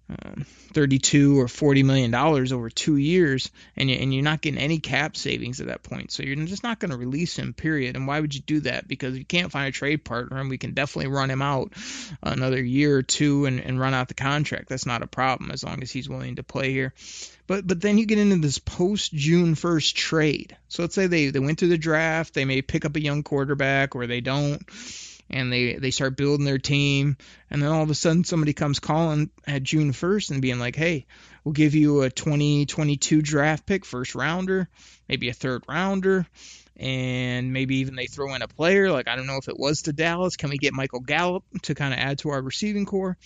[0.07, 4.79] um, 32 or 40 million dollars over two years, and and you're not getting any
[4.79, 6.11] cap savings at that point.
[6.11, 7.53] So you're just not going to release him.
[7.53, 7.95] Period.
[7.95, 8.87] And why would you do that?
[8.87, 11.73] Because you can't find a trade partner, and we can definitely run him out
[12.21, 14.69] another year or two and, and run out the contract.
[14.69, 16.93] That's not a problem as long as he's willing to play here.
[17.47, 20.57] But but then you get into this post June 1st trade.
[20.67, 23.23] So let's say they, they went through the draft, they may pick up a young
[23.23, 24.61] quarterback or they don't
[25.29, 27.17] and they they start building their team.
[27.49, 30.75] And then all of a sudden somebody comes calling at June 1st and being like
[30.75, 31.05] hey
[31.43, 34.67] we'll give you a 2022 draft pick first rounder
[35.07, 36.25] maybe a third rounder
[36.77, 38.91] and maybe even they throw in a player.
[38.91, 40.35] Like I don't know if it was to Dallas.
[40.35, 43.17] Can we get Michael Gallup to kind of add to our receiving core?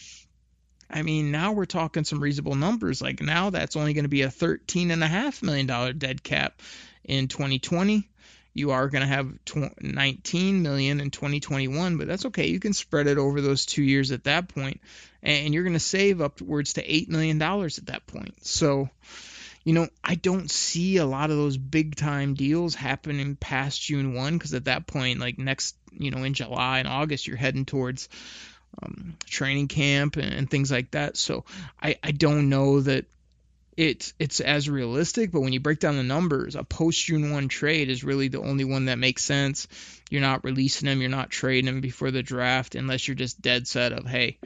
[0.91, 3.01] I mean, now we're talking some reasonable numbers.
[3.01, 6.23] Like now, that's only going to be a thirteen and a half million dollar dead
[6.23, 6.61] cap
[7.03, 8.09] in 2020
[8.53, 9.31] you are going to have
[9.81, 12.47] 19 million in 2021 but that's okay.
[12.47, 14.81] You can spread it over those two years at that point
[15.21, 18.45] and you're going to save upwards to 8 million dollars at that point.
[18.45, 18.89] So
[19.65, 24.13] you know i don't see a lot of those big time deals happening past june
[24.13, 27.65] 1 because at that point like next you know in july and august you're heading
[27.65, 28.07] towards
[28.81, 31.17] um, training camp and, and things like that.
[31.17, 31.45] So
[31.81, 33.05] I, I don't know that
[33.79, 37.47] it's it's as realistic, but when you break down the numbers, a post June one
[37.47, 39.69] trade is really the only one that makes sense.
[40.09, 43.69] You're not releasing them, you're not trading them before the draft unless you're just dead
[43.69, 44.37] set of hey,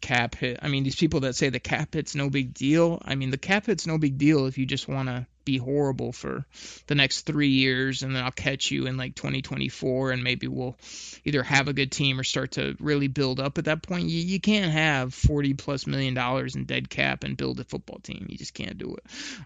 [0.00, 0.60] cap hit.
[0.62, 3.02] I mean, these people that say the cap hit's no big deal.
[3.04, 6.12] I mean, the cap hit's no big deal if you just want to be horrible
[6.12, 6.44] for
[6.86, 10.76] the next three years, and then I'll catch you in like 2024, and maybe we'll
[11.24, 13.58] either have a good team or start to really build up.
[13.58, 17.36] At that point, you, you can't have 40 plus million dollars in dead cap and
[17.36, 18.26] build a football team.
[18.28, 19.04] You just can't do it.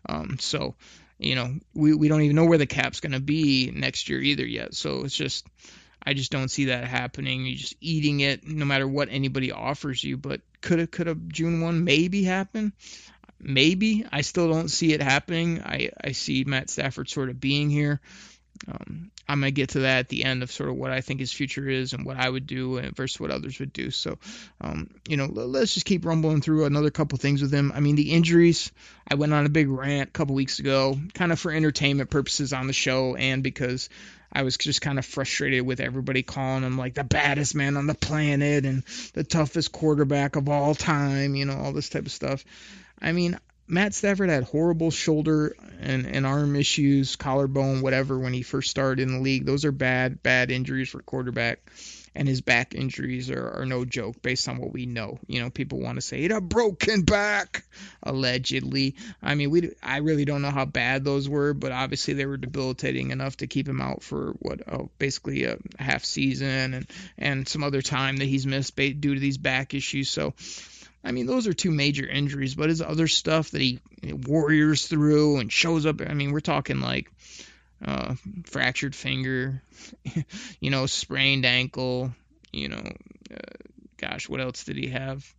[0.09, 0.75] Um, so,
[1.19, 4.21] you know, we we don't even know where the cap's going to be next year
[4.21, 4.75] either yet.
[4.75, 5.47] So it's just.
[6.09, 7.45] I just don't see that happening.
[7.45, 10.17] You're just eating it no matter what anybody offers you.
[10.17, 12.73] But could it could a June one maybe happen?
[13.41, 14.05] Maybe.
[14.11, 15.63] I still don't see it happening.
[15.63, 18.01] I, I see Matt Stafford sort of being here.
[18.69, 21.21] Um, I'm gonna get to that at the end of sort of what I think
[21.21, 23.91] his future is and what I would do versus what others would do.
[23.91, 24.19] So,
[24.61, 27.73] um, you know, let's just keep rumbling through another couple things with him.
[27.75, 28.71] I mean, the injuries.
[29.09, 32.53] I went on a big rant a couple weeks ago, kind of for entertainment purposes
[32.53, 33.89] on the show, and because
[34.33, 37.87] I was just kind of frustrated with everybody calling him like the baddest man on
[37.87, 41.35] the planet and the toughest quarterback of all time.
[41.35, 42.45] You know, all this type of stuff.
[43.01, 48.43] I mean, Matt Stafford had horrible shoulder and, and arm issues, collarbone, whatever, when he
[48.43, 49.45] first started in the league.
[49.45, 51.59] Those are bad, bad injuries for quarterback.
[52.15, 55.19] And his back injuries are, are no joke based on what we know.
[55.27, 57.67] You know, people want to say it a broken back,
[58.03, 58.95] allegedly.
[59.23, 62.39] I mean, we I really don't know how bad those were, but obviously they were
[62.39, 66.87] debilitating enough to keep him out for what oh, basically a half season and
[67.19, 70.09] and some other time that he's missed due to these back issues.
[70.09, 70.33] So
[71.07, 75.39] I mean, those are two major injuries, but his other stuff that he warriors through
[75.39, 76.01] and shows up.
[76.01, 77.13] I mean, we're talking like
[77.85, 79.63] uh, fractured finger,
[80.61, 82.13] you know, sprained ankle,
[82.53, 82.93] you know,
[83.33, 83.55] uh,
[83.99, 85.33] gosh, what else did he have?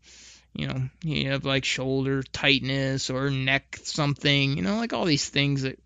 [0.53, 5.27] You know, he have like shoulder tightness or neck something, you know, like all these
[5.27, 5.79] things that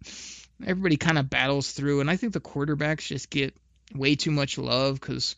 [0.63, 2.01] everybody kind of battles through.
[2.01, 3.55] And I think the quarterbacks just get
[3.95, 5.35] way too much love because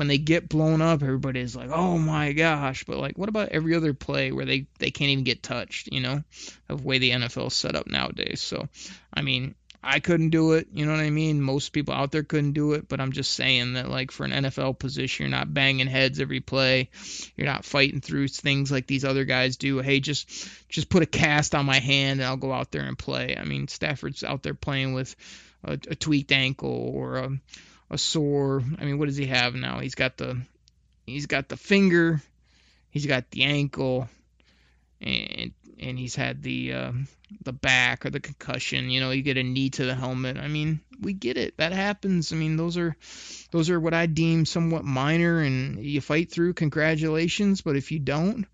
[0.00, 3.74] when they get blown up, everybody's like, "Oh my gosh!" But like, what about every
[3.74, 5.92] other play where they they can't even get touched?
[5.92, 6.24] You know,
[6.70, 8.40] of the way the NFL's set up nowadays.
[8.40, 8.66] So,
[9.12, 10.68] I mean, I couldn't do it.
[10.72, 11.42] You know what I mean?
[11.42, 14.30] Most people out there couldn't do it, but I'm just saying that like for an
[14.30, 16.88] NFL position, you're not banging heads every play.
[17.36, 19.80] You're not fighting through things like these other guys do.
[19.80, 22.98] Hey, just just put a cast on my hand and I'll go out there and
[22.98, 23.36] play.
[23.36, 25.14] I mean, Stafford's out there playing with
[25.62, 27.38] a, a tweaked ankle or a
[27.90, 28.62] a sore.
[28.78, 29.80] I mean, what does he have now?
[29.80, 30.40] He's got the
[31.06, 32.22] he's got the finger,
[32.90, 34.08] he's got the ankle,
[35.00, 36.92] and and he's had the uh,
[37.42, 38.90] the back or the concussion.
[38.90, 40.36] You know, you get a knee to the helmet.
[40.36, 41.56] I mean, we get it.
[41.56, 42.32] That happens.
[42.32, 42.96] I mean, those are
[43.50, 46.54] those are what I deem somewhat minor, and you fight through.
[46.54, 47.62] Congratulations.
[47.62, 48.46] But if you don't,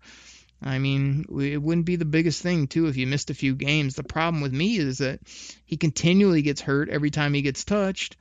[0.63, 3.95] I mean, it wouldn't be the biggest thing too if you missed a few games.
[3.95, 5.19] The problem with me is that
[5.65, 8.17] he continually gets hurt every time he gets touched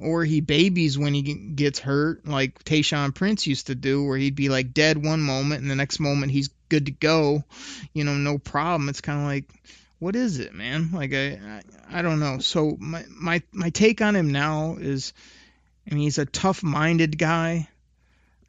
[0.00, 4.34] or he babies when he gets hurt, like Tayshaun Prince used to do, where he'd
[4.34, 7.44] be like dead one moment and the next moment he's good to go,
[7.92, 8.88] you know, no problem.
[8.88, 9.44] It's kind of like,
[9.98, 10.90] what is it, man?
[10.92, 11.62] Like I, I,
[11.98, 12.38] I don't know.
[12.38, 15.12] So my my my take on him now is,
[15.90, 17.68] I mean, he's a tough-minded guy.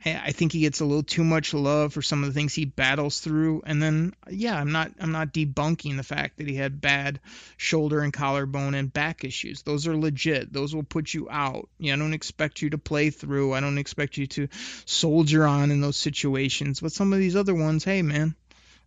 [0.06, 2.66] I think he gets a little too much love for some of the things he
[2.66, 3.64] battles through.
[3.66, 7.20] And then, yeah, I'm not I'm not debunking the fact that he had bad
[7.58, 9.64] shoulder and collarbone and back issues.
[9.64, 10.54] Those are legit.
[10.54, 11.70] Those will put you out.
[11.80, 13.54] Yeah, I don't expect you to play through.
[13.54, 14.48] I don't expect you to
[14.86, 16.82] soldier on in those situations.
[16.82, 18.36] But some of these other ones, hey man,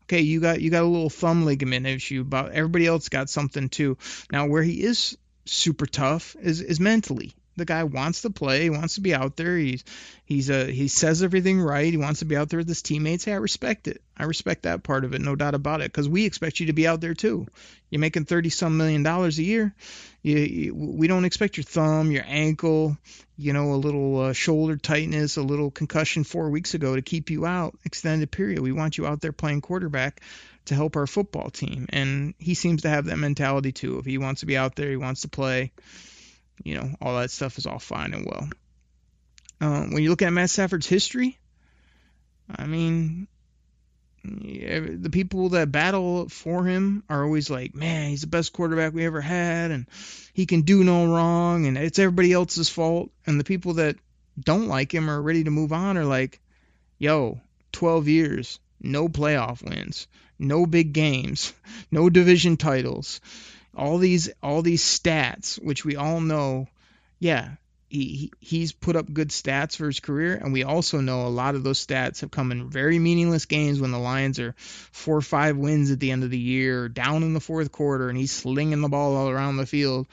[0.04, 3.68] okay, you got you got a little thumb ligament issue, but everybody else got something
[3.68, 3.98] too.
[4.30, 8.62] Now, where he is super tough is is mentally the guy wants to play.
[8.62, 9.56] He wants to be out there.
[9.56, 9.84] He's
[10.24, 11.92] he's a he says everything right.
[11.92, 13.24] He wants to be out there with his teammates.
[13.24, 14.00] Hey, I respect it.
[14.16, 15.92] I respect that part of it, no doubt about it.
[15.92, 17.46] Because we expect you to be out there too.
[17.90, 19.74] You're making thirty some million dollars a year.
[20.22, 22.98] You, you, we don't expect your thumb, your ankle,
[23.36, 27.30] you know, a little uh, shoulder tightness, a little concussion four weeks ago to keep
[27.30, 28.60] you out extended period.
[28.60, 30.20] We want you out there playing quarterback
[30.66, 31.86] to help our football team.
[31.90, 33.98] And he seems to have that mentality too.
[33.98, 35.72] If he wants to be out there, he wants to play
[36.64, 38.48] you know, all that stuff is all fine and well.
[39.60, 41.38] Uh, when you look at Matt Stafford's history,
[42.48, 43.26] I mean,
[44.24, 48.92] yeah, the people that battle for him are always like, man, he's the best quarterback
[48.92, 49.86] we ever had, and
[50.32, 53.10] he can do no wrong, and it's everybody else's fault.
[53.26, 53.96] And the people that
[54.38, 56.40] don't like him or ready to move on are like,
[56.98, 57.40] yo,
[57.72, 60.06] 12 years, no playoff wins,
[60.38, 61.52] no big games,
[61.90, 63.20] no division titles
[63.78, 66.68] all these all these stats, which we all know,
[67.18, 67.50] yeah,
[67.88, 71.54] he, he's put up good stats for his career, and we also know a lot
[71.54, 75.22] of those stats have come in very meaningless games when the Lions are four or
[75.22, 78.32] five wins at the end of the year, down in the fourth quarter, and he's
[78.32, 80.06] slinging the ball all around the field.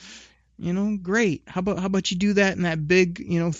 [0.57, 1.43] You know, great.
[1.47, 3.51] How about how about you do that in that big, you know,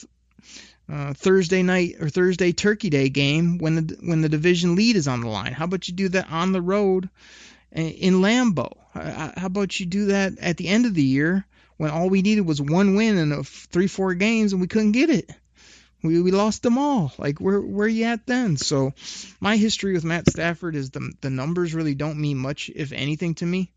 [0.87, 5.09] uh, Thursday night or Thursday Turkey Day game when the when the division lead is
[5.09, 5.51] on the line?
[5.51, 7.09] How about you do that on the road
[7.73, 8.84] in Lambeau?
[8.95, 11.45] Uh, How about you do that at the end of the year
[11.77, 15.09] when all we needed was one win in three, four games and we couldn't get
[15.09, 15.29] it?
[16.01, 17.11] We, we lost them all.
[17.17, 18.57] Like where where you at then?
[18.57, 18.93] So
[19.39, 23.35] my history with Matt Stafford is the the numbers really don't mean much, if anything,
[23.35, 23.71] to me.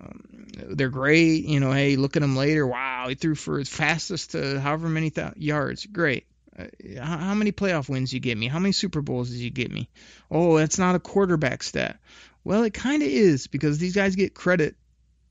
[0.00, 1.72] Um, they're great, you know.
[1.72, 2.66] Hey, look at him later.
[2.66, 5.86] Wow, he threw for his fastest to however many th- yards.
[5.86, 6.26] Great.
[6.56, 6.66] Uh,
[7.02, 8.46] how, many playoff wins you get me?
[8.46, 9.88] How many Super Bowls did you get me?
[10.30, 11.98] Oh, that's not a quarterback stat.
[12.44, 14.76] Well, it kind of is because these guys get credit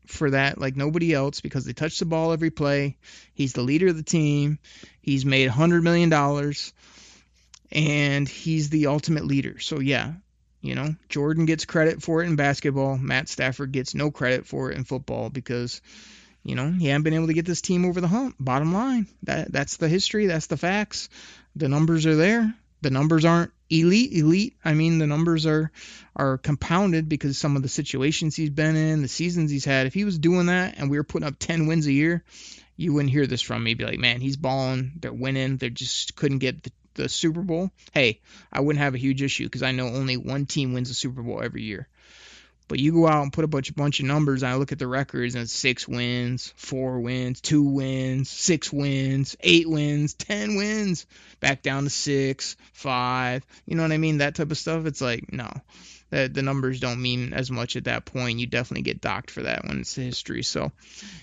[0.08, 2.98] for that like nobody else because they touch the ball every play.
[3.34, 4.60] He's the leader of the team.
[5.02, 6.12] He's made $100 million
[7.72, 9.60] and he's the ultimate leader.
[9.60, 10.14] So, yeah,
[10.62, 12.98] you know, Jordan gets credit for it in basketball.
[12.98, 15.82] Matt Stafford gets no credit for it in football because,
[16.44, 18.36] you know, he hasn't been able to get this team over the hump.
[18.40, 20.28] Bottom line, that that's the history.
[20.28, 21.10] That's the facts.
[21.56, 22.54] The numbers are there.
[22.82, 24.58] The numbers aren't elite, elite.
[24.64, 25.72] I mean, the numbers are
[26.16, 29.88] are compounded because some of the situations he's been in, the seasons he's had.
[29.88, 32.24] If he was doing that and we were putting up 10 wins a year,
[32.76, 33.74] you wouldn't hear this from me.
[33.74, 34.94] Be like, man, he's balling.
[35.00, 35.58] They're winning.
[35.58, 37.72] They just couldn't get the, the Super Bowl.
[37.94, 38.20] Hey,
[38.52, 41.22] I wouldn't have a huge issue because I know only one team wins the Super
[41.22, 41.88] Bowl every year.
[42.68, 44.80] But you go out and put a bunch, bunch of numbers, and I look at
[44.80, 50.56] the records, and it's six wins, four wins, two wins, six wins, eight wins, ten
[50.56, 51.06] wins,
[51.40, 53.46] back down to six, five.
[53.66, 54.20] You know what I mean?
[54.20, 54.86] That type of stuff.
[54.86, 55.50] It's like no,
[56.14, 58.40] the numbers don't mean as much at that point.
[58.40, 60.44] You definitely get docked for that when it's history.
[60.44, 60.72] So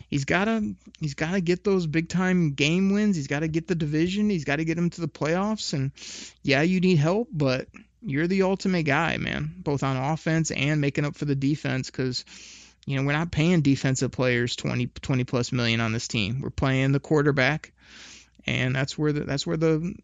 [0.09, 3.16] he's gotta he's gotta get those big time game wins.
[3.16, 4.28] He's got to get the division.
[4.28, 5.72] He's got to get him to the playoffs.
[5.72, 5.93] And
[6.43, 7.68] yeah, you need help, but
[8.03, 12.24] you're the ultimate guy, man, both on offense and making up for the defense because
[12.86, 16.40] you know we're not paying defensive players 20 20 plus million on this team.
[16.40, 17.72] We're playing the quarterback,
[18.46, 19.94] and that's where the that's where the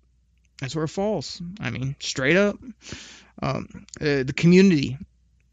[0.60, 1.40] that's where it falls.
[1.60, 2.58] I mean, straight up,
[3.42, 4.98] um, uh, the community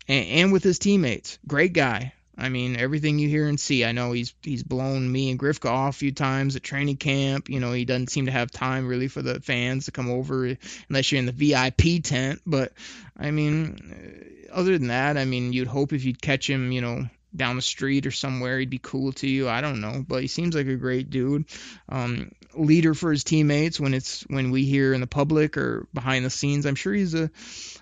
[0.08, 2.14] and, and with his teammates, great guy.
[2.38, 3.86] I mean, everything you hear and see.
[3.86, 7.50] I know he's he's blown me and Grifka off a few times at training camp.
[7.50, 10.56] You know, he doesn't seem to have time really for the fans to come over
[10.90, 12.42] unless you're in the VIP tent.
[12.46, 12.74] But
[13.18, 16.82] I mean, uh, other than that, I mean, you'd hope if you'd catch him, you
[16.82, 19.48] know, down the street or somewhere, he'd be cool to you.
[19.48, 21.46] I don't know, but he seems like a great dude.
[21.90, 26.26] Um, leader for his teammates when it's when we hear in the public or behind
[26.26, 26.66] the scenes.
[26.66, 27.30] I'm sure he's a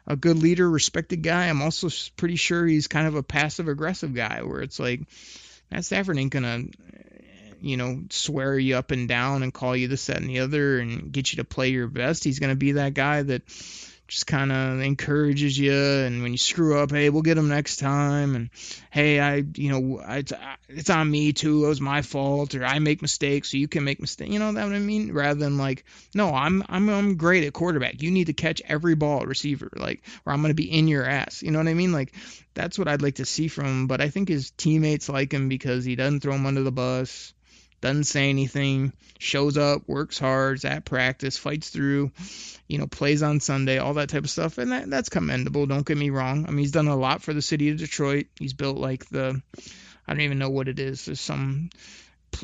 [0.08, 1.48] a good leader, respected guy.
[1.48, 5.02] I'm also pretty sure he's kind of a passive aggressive guy where it's like
[5.70, 6.64] Matt Stafford ain't gonna
[7.62, 10.80] you know swear you up and down and call you this that and the other
[10.80, 12.24] and get you to play your best.
[12.24, 13.44] He's gonna be that guy that
[14.12, 17.78] just kind of encourages you and when you screw up hey we'll get them next
[17.78, 18.50] time and
[18.90, 20.26] hey i you know I,
[20.68, 23.86] it's on me too it was my fault or i make mistakes so you can
[23.86, 25.14] make mistakes you know that what i mean?
[25.14, 28.02] Rather than like no i'm i'm i'm great at quarterback.
[28.02, 31.06] You need to catch every ball receiver like or i'm going to be in your
[31.06, 31.42] ass.
[31.42, 31.94] You know what i mean?
[31.94, 32.14] Like
[32.54, 35.48] that's what i'd like to see from him but i think his teammates like him
[35.48, 37.34] because he doesn't throw him under the bus
[37.82, 42.12] doesn't say anything, shows up, works hard, is at practice, fights through,
[42.68, 45.66] you know, plays on Sunday, all that type of stuff, and that that's commendable.
[45.66, 46.46] Don't get me wrong.
[46.48, 48.28] I mean, he's done a lot for the city of Detroit.
[48.40, 49.42] He's built like the,
[50.08, 51.06] I don't even know what it is.
[51.06, 51.70] There's some,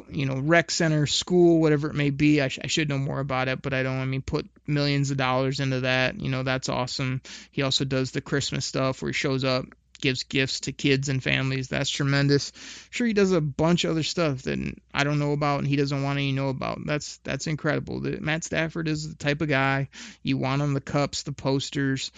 [0.09, 2.41] you know, rec center, school, whatever it may be.
[2.41, 3.99] I, sh- I should know more about it, but I don't.
[3.99, 6.19] I mean, put millions of dollars into that.
[6.19, 7.21] You know, that's awesome.
[7.51, 9.65] He also does the Christmas stuff where he shows up,
[9.97, 11.67] gives gifts to kids and families.
[11.67, 12.51] That's tremendous.
[12.89, 15.75] Sure, he does a bunch of other stuff that I don't know about and he
[15.75, 16.79] doesn't want any know about.
[16.85, 17.99] That's that's incredible.
[18.19, 19.89] Matt Stafford is the type of guy
[20.23, 22.11] you want on the cups, the posters.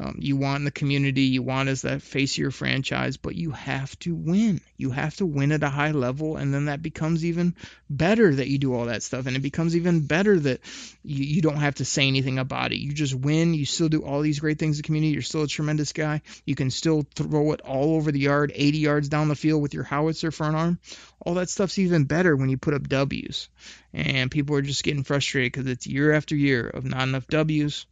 [0.00, 3.34] Um, you want in the community, you want as that face of your franchise, but
[3.34, 4.62] you have to win.
[4.78, 7.54] You have to win at a high level, and then that becomes even
[7.90, 10.60] better that you do all that stuff, and it becomes even better that
[11.02, 12.78] you, you don't have to say anything about it.
[12.78, 13.52] You just win.
[13.52, 15.12] You still do all these great things in the community.
[15.12, 16.22] You're still a tremendous guy.
[16.46, 19.74] You can still throw it all over the yard, 80 yards down the field with
[19.74, 20.78] your howitzer front arm.
[21.20, 23.50] All that stuff's even better when you put up W's.
[23.92, 27.84] And people are just getting frustrated because it's year after year of not enough W's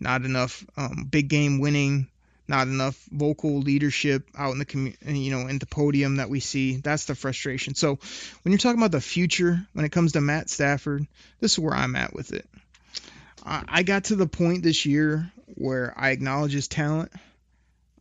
[0.00, 2.08] not enough um, big game winning,
[2.48, 6.40] not enough vocal leadership out in the commu- you know in the podium that we
[6.40, 6.76] see.
[6.76, 7.74] That's the frustration.
[7.74, 7.98] So
[8.42, 11.06] when you're talking about the future, when it comes to Matt Stafford,
[11.40, 12.48] this is where I'm at with it.
[13.46, 17.12] I got to the point this year where I acknowledge his talent.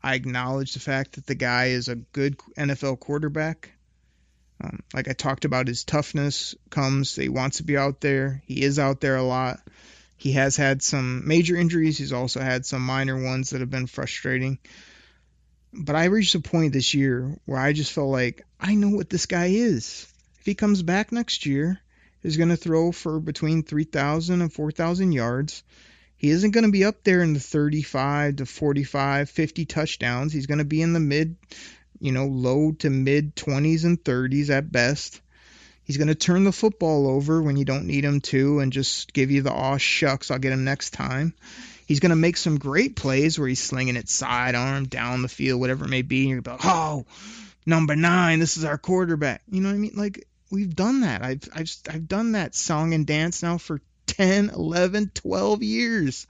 [0.01, 3.71] I acknowledge the fact that the guy is a good NFL quarterback.
[4.63, 7.15] Um, like I talked about, his toughness comes.
[7.15, 8.41] He wants to be out there.
[8.45, 9.59] He is out there a lot.
[10.23, 11.97] He has had some major injuries.
[11.97, 14.57] He's also had some minor ones that have been frustrating.
[15.73, 19.09] But I reached a point this year where I just felt like I know what
[19.09, 20.07] this guy is.
[20.39, 21.77] If he comes back next year,
[22.21, 25.61] he's going to throw for between 3,000 and 4,000 yards.
[26.15, 30.31] He isn't going to be up there in the 35 to 45, 50 touchdowns.
[30.31, 31.35] He's going to be in the mid,
[31.99, 35.19] you know, low to mid 20s and 30s at best.
[35.85, 39.11] He's going to turn the football over when you don't need him to and just
[39.13, 41.33] give you the aw shucks, I'll get him next time.
[41.85, 45.59] He's going to make some great plays where he's slinging it sidearm, down the field,
[45.59, 46.21] whatever it may be.
[46.21, 47.05] And you're like, oh,
[47.65, 49.41] number nine, this is our quarterback.
[49.49, 49.93] You know what I mean?
[49.95, 51.21] Like, we've done that.
[51.21, 56.27] I've, I've, I've done that song and dance now for 10, 11, 12 years.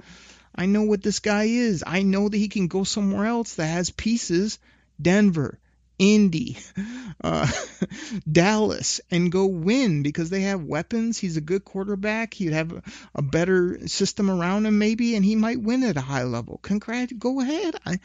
[0.56, 1.84] I know what this guy is.
[1.86, 4.60] I know that he can go somewhere else that has pieces.
[5.01, 5.60] Denver,
[6.04, 6.58] Indy,
[7.24, 7.47] uh,
[8.32, 11.18] Dallas, and go win because they have weapons.
[11.18, 12.34] He's a good quarterback.
[12.34, 12.84] He'd have a,
[13.16, 16.60] a better system around him, maybe, and he might win at a high level.
[16.62, 17.76] Congrats, go ahead.
[17.86, 17.99] I,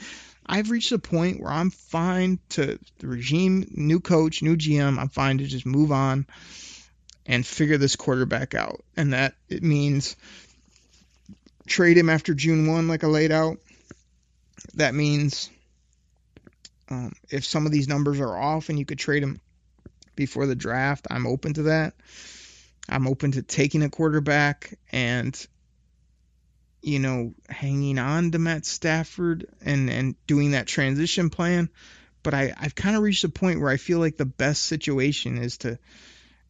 [0.46, 4.98] I've reached a point where I'm fine to the regime, new coach, new GM.
[4.98, 6.26] I'm fine to just move on
[7.26, 8.82] and figure this quarterback out.
[8.96, 10.16] And that it means
[11.66, 13.58] trade him after June 1, like I laid out.
[14.74, 15.50] That means
[16.90, 19.40] um, if some of these numbers are off and you could trade him
[20.16, 21.94] before the draft, I'm open to that.
[22.88, 25.46] I'm open to taking a quarterback and
[26.80, 31.68] you know hanging on to Matt Stafford and and doing that transition plan.
[32.22, 35.38] But I I've kind of reached a point where I feel like the best situation
[35.38, 35.78] is to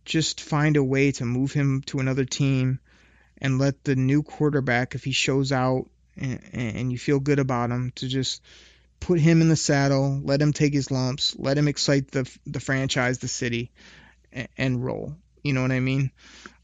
[0.05, 2.79] just find a way to move him to another team
[3.41, 7.71] and let the new quarterback, if he shows out and, and you feel good about
[7.71, 8.43] him, to just
[9.01, 12.61] put him in the saddle, let him take his lumps, let him excite the the
[12.61, 13.71] franchise, the city,
[14.33, 15.15] and, and roll.
[15.43, 16.11] You know what I mean?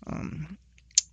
[0.07, 0.59] Um,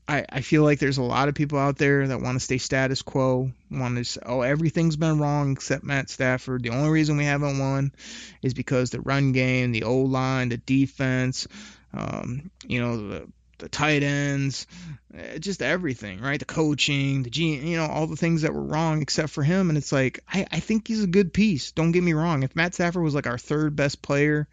[0.07, 2.57] I, I feel like there's a lot of people out there that want to stay
[2.57, 6.63] status quo, want to say, oh, everything's been wrong except Matt Stafford.
[6.63, 7.93] The only reason we haven't won
[8.41, 11.47] is because the run game, the O line, the defense,
[11.93, 13.27] um, you know, the
[13.61, 14.67] the tight ends,
[15.13, 16.39] eh, just everything, right?
[16.39, 19.69] The coaching, the G, you know, all the things that were wrong except for him.
[19.69, 21.71] And it's like, I, I think he's a good piece.
[21.71, 22.43] Don't get me wrong.
[22.43, 24.47] If Matt Stafford was like our third best player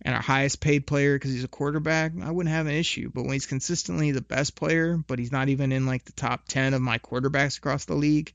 [0.00, 3.10] and our highest paid player because he's a quarterback, I wouldn't have an issue.
[3.12, 6.48] But when he's consistently the best player, but he's not even in like the top
[6.48, 8.32] 10 of my quarterbacks across the league,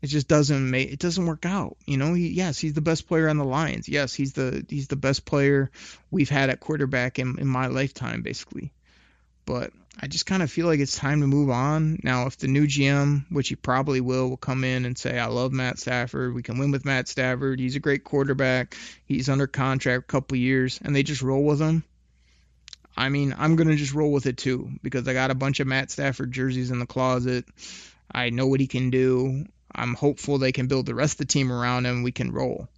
[0.00, 1.76] it just doesn't make it doesn't work out.
[1.86, 3.88] You know, he, yes, he's the best player on the Lions.
[3.88, 5.70] Yes, he's the he's the best player
[6.10, 8.72] we've had at quarterback in, in my lifetime, basically.
[9.44, 11.98] But I just kind of feel like it's time to move on.
[12.02, 15.26] Now, if the new GM, which he probably will, will come in and say, I
[15.26, 16.34] love Matt Stafford.
[16.34, 17.60] We can win with Matt Stafford.
[17.60, 18.76] He's a great quarterback.
[19.04, 21.84] He's under contract a couple years, and they just roll with him.
[22.96, 25.60] I mean, I'm going to just roll with it too because I got a bunch
[25.60, 27.44] of Matt Stafford jerseys in the closet.
[28.10, 29.46] I know what he can do.
[29.74, 32.02] I'm hopeful they can build the rest of the team around him.
[32.02, 32.68] We can roll.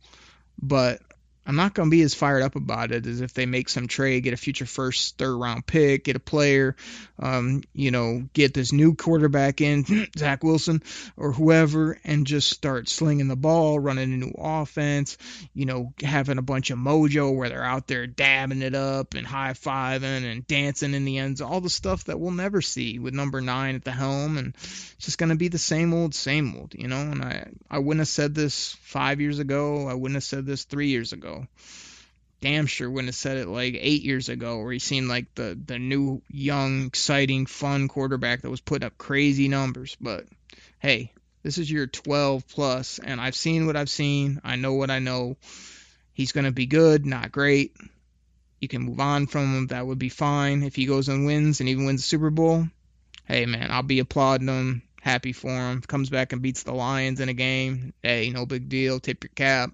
[0.62, 1.03] But
[1.47, 3.86] I'm not going to be as fired up about it as if they make some
[3.86, 6.74] trade, get a future first, third round pick, get a player,
[7.18, 9.84] um, you know, get this new quarterback in,
[10.18, 10.82] Zach Wilson
[11.16, 15.18] or whoever, and just start slinging the ball, running a new offense,
[15.53, 19.26] you know, having a bunch of mojo where they're out there dabbing it up and
[19.26, 23.14] high fiving and dancing in the ends, all the stuff that we'll never see with
[23.14, 24.38] number nine at the helm.
[24.38, 27.01] And it's just going to be the same old, same old, you know.
[27.01, 29.88] And I, I wouldn't have said this five years ago.
[29.88, 31.34] I wouldn't have said this three years ago.
[32.41, 35.59] Damn sure wouldn't have said it like eight years ago, where he seemed like the
[35.66, 39.97] the new, young, exciting, fun quarterback that was putting up crazy numbers.
[40.01, 40.26] But
[40.78, 41.12] hey,
[41.43, 44.41] this is your 12 plus, and I've seen what I've seen.
[44.45, 45.37] I know what I know.
[46.14, 47.76] He's going to be good, not great.
[48.61, 49.66] You can move on from him.
[49.66, 50.62] That would be fine.
[50.62, 52.66] If he goes and wins and even wins the Super Bowl,
[53.26, 55.82] hey man, I'll be applauding him, happy for him.
[55.82, 57.93] Comes back and beats the Lions in a game.
[58.03, 59.01] Hey, no big deal.
[59.01, 59.70] Tip your cap.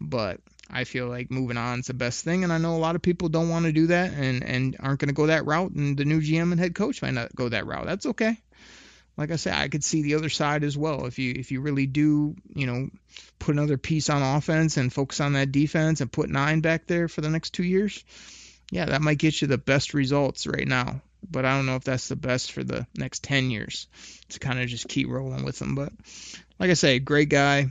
[0.00, 0.40] But
[0.70, 3.02] I feel like moving on is the best thing, and I know a lot of
[3.02, 5.96] people don't want to do that and and aren't going to go that route, and
[5.96, 7.86] the new GM and head coach might not go that route.
[7.86, 8.36] That's okay.
[9.16, 11.06] Like I said, I could see the other side as well.
[11.06, 12.90] If you if you really do, you know,
[13.38, 17.08] put another piece on offense and focus on that defense and put nine back there
[17.08, 18.04] for the next two years,
[18.70, 21.00] yeah, that might get you the best results right now.
[21.28, 23.88] But I don't know if that's the best for the next ten years
[24.30, 25.74] to kind of just keep rolling with them.
[25.74, 25.92] But
[26.58, 27.70] like I say, great guy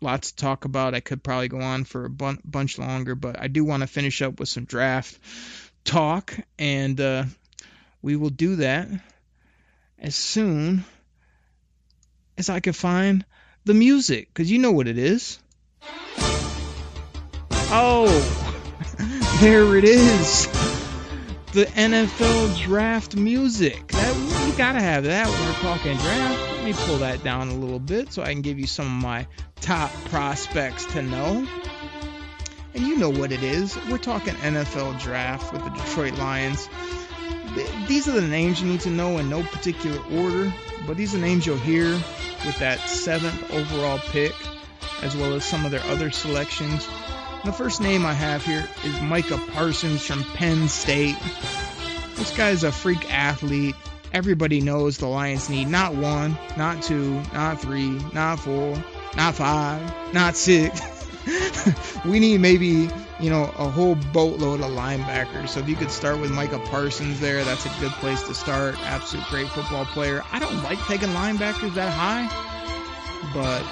[0.00, 0.94] lots to talk about.
[0.94, 3.86] I could probably go on for a bun- bunch longer, but I do want to
[3.86, 5.18] finish up with some draft
[5.84, 7.24] talk, and uh,
[8.02, 8.88] we will do that
[9.98, 10.84] as soon
[12.36, 13.24] as I can find
[13.64, 15.38] the music, because you know what it is.
[17.68, 18.06] Oh,
[19.40, 20.75] there it is.
[21.56, 23.88] The NFL draft music.
[23.88, 24.14] That
[24.46, 26.52] you gotta have that when we're talking draft.
[26.52, 29.02] Let me pull that down a little bit so I can give you some of
[29.02, 29.26] my
[29.62, 31.48] top prospects to know.
[32.74, 33.74] And you know what it is.
[33.88, 36.68] We're talking NFL draft with the Detroit Lions.
[37.88, 40.52] These are the names you need to know in no particular order,
[40.86, 41.90] but these are names you'll hear
[42.44, 44.34] with that seventh overall pick,
[45.00, 46.86] as well as some of their other selections.
[47.44, 51.16] The first name I have here is Micah Parsons from Penn State.
[52.16, 53.76] This guy's a freak athlete.
[54.12, 58.82] Everybody knows the Lions need not one, not two, not three, not four,
[59.16, 60.80] not five, not six.
[62.04, 62.88] we need maybe,
[63.20, 65.50] you know, a whole boatload of linebackers.
[65.50, 68.76] So if you could start with Micah Parsons there, that's a good place to start.
[68.86, 70.22] Absolute great football player.
[70.32, 72.26] I don't like taking linebackers that high,
[73.34, 73.62] but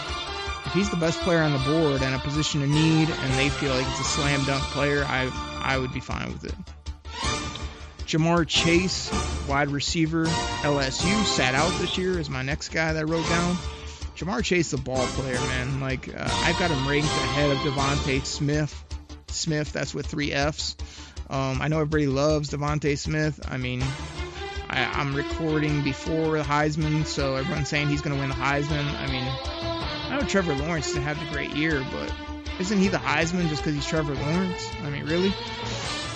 [0.75, 3.73] he's the best player on the board and a position of need and they feel
[3.73, 5.31] like it's a slam dunk player, I
[5.63, 6.55] I would be fine with it.
[8.07, 9.11] Ja'Marr Chase,
[9.49, 13.57] wide receiver, LSU, sat out this year is my next guy that I wrote down.
[14.17, 15.81] Ja'Marr Chase, the ball player, man.
[15.81, 18.85] Like uh, I've got him ranked ahead of DeVonta Smith.
[19.29, 20.77] Smith, that's with three Fs.
[21.31, 23.41] Um, I know everybody loves DeVonta Smith.
[23.49, 23.83] I mean,
[24.75, 28.85] I, am recording before the Heisman, so everyone's saying he's going to win the Heisman.
[28.99, 32.13] I mean, I know Trevor Lawrence didn't have a great year, but
[32.59, 34.69] isn't he the Heisman just because he's Trevor Lawrence?
[34.83, 35.33] I mean, really?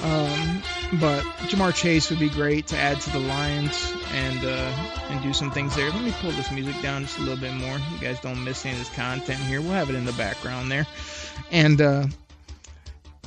[0.02, 0.62] Um,
[1.00, 4.72] but Ja'Marr Chase would be great to add to the Lions and uh,
[5.10, 5.90] and do some things there.
[5.90, 7.78] Let me pull this music down just a little bit more.
[7.78, 9.60] You guys don't miss any of this content here.
[9.60, 10.86] We'll have it in the background there.
[11.50, 12.06] And uh,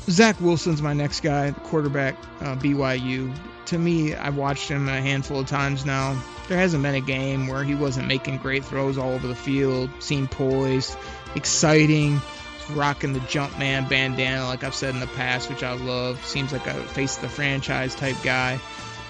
[0.09, 3.35] Zach Wilson's my next guy, quarterback, uh, BYU.
[3.71, 6.21] To me, I've watched him a handful of times now.
[6.49, 9.89] There hasn't been a game where he wasn't making great throws all over the field,
[9.99, 10.97] seemed poised,
[11.35, 12.21] exciting
[12.71, 16.23] rocking the Jumpman bandana, like I've said in the past, which I love.
[16.25, 18.59] Seems like a face of the franchise type guy.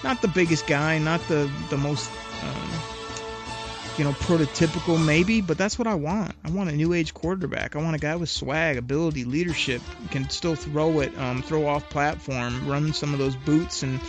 [0.04, 2.08] Not the biggest guy, not the the most,
[2.44, 2.70] um,
[3.98, 6.34] you know, prototypical maybe, but that's what I want.
[6.44, 7.76] I want a new age quarterback.
[7.76, 11.88] I want a guy with swag, ability, leadership, can still throw it, um, throw off
[11.90, 14.00] platform, run some of those boots and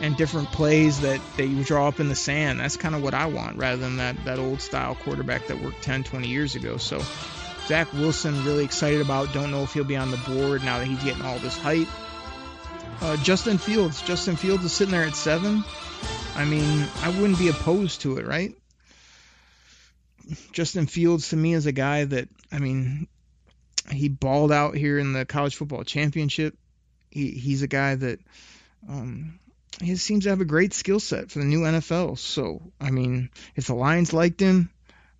[0.00, 2.60] and different plays that that you draw up in the sand.
[2.60, 5.82] That's kind of what I want, rather than that that old style quarterback that worked
[5.82, 6.76] 10, 20 years ago.
[6.76, 7.02] So
[7.66, 9.32] Zach Wilson, really excited about.
[9.32, 11.88] Don't know if he'll be on the board now that he's getting all this hype.
[13.00, 14.02] Uh, Justin Fields.
[14.02, 15.62] Justin Fields is sitting there at seven.
[16.34, 18.57] I mean, I wouldn't be opposed to it, right?
[20.52, 23.08] Justin Fields to me is a guy that, I mean,
[23.90, 26.56] he balled out here in the college football championship.
[27.10, 28.20] He, he's a guy that
[28.88, 29.38] um,
[29.80, 32.18] he seems to have a great skill set for the new NFL.
[32.18, 34.70] So, I mean, if the Lions liked him,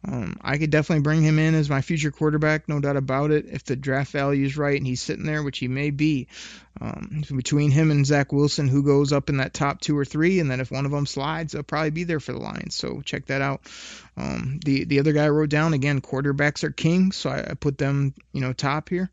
[0.04, 3.46] um, I could definitely bring him in as my future quarterback, no doubt about it.
[3.46, 6.28] If the draft value is right and he's sitting there, which he may be,
[6.80, 10.38] um, between him and Zach Wilson, who goes up in that top two or three,
[10.38, 12.76] and then if one of them slides, they'll probably be there for the Lions.
[12.76, 13.62] So check that out.
[14.16, 17.54] Um, the the other guy I wrote down again, quarterbacks are king, so I, I
[17.54, 19.10] put them, you know, top here.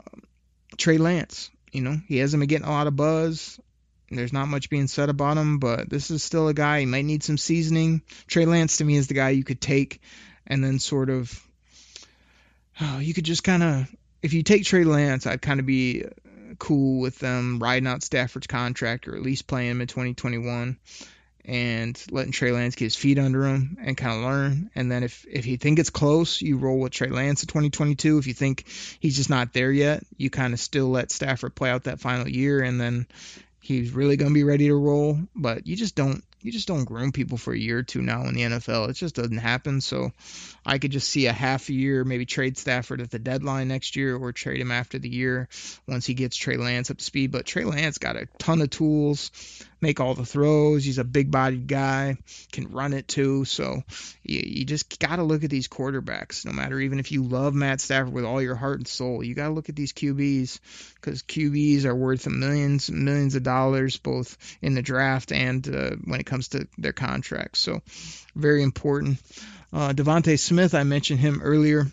[0.00, 0.22] Um,
[0.78, 3.60] Trey Lance, you know, he hasn't been getting a lot of buzz.
[4.10, 6.80] There's not much being said about him, but this is still a guy.
[6.80, 8.02] He might need some seasoning.
[8.26, 10.00] Trey Lance to me is the guy you could take
[10.46, 11.42] and then sort of,
[12.80, 13.88] oh, you could just kind of,
[14.22, 16.04] if you take Trey Lance, I'd kind of be
[16.58, 20.78] cool with them riding out Stafford's contract or at least playing him in 2021
[21.44, 24.70] and letting Trey Lance get his feet under him and kind of learn.
[24.74, 28.18] And then if if you think it's close, you roll with Trey Lance in 2022.
[28.18, 28.64] If you think
[29.00, 32.28] he's just not there yet, you kind of still let Stafford play out that final
[32.28, 33.06] year, and then
[33.66, 36.84] he's really going to be ready to roll, but you just don't you just don't
[36.84, 38.88] groom people for a year or two now in the NFL.
[38.88, 39.80] It just doesn't happen.
[39.80, 40.12] So
[40.64, 43.96] I could just see a half a year, maybe trade Stafford at the deadline next
[43.96, 45.48] year or trade him after the year
[45.88, 47.32] once he gets Trey Lance up to speed.
[47.32, 49.32] But Trey Lance got a ton of tools,
[49.80, 50.84] make all the throws.
[50.84, 52.16] He's a big bodied guy,
[52.52, 53.44] can run it too.
[53.44, 53.82] So
[54.22, 57.54] you, you just got to look at these quarterbacks, no matter even if you love
[57.54, 59.22] Matt Stafford with all your heart and soul.
[59.22, 60.60] You got to look at these QBs
[60.94, 66.20] because QBs are worth millions, millions of dollars, both in the draft and uh, when
[66.20, 67.60] it comes to their contracts.
[67.60, 67.82] So
[68.34, 69.18] very important.
[69.72, 71.86] Uh, DeVonta Smith, I mentioned him earlier.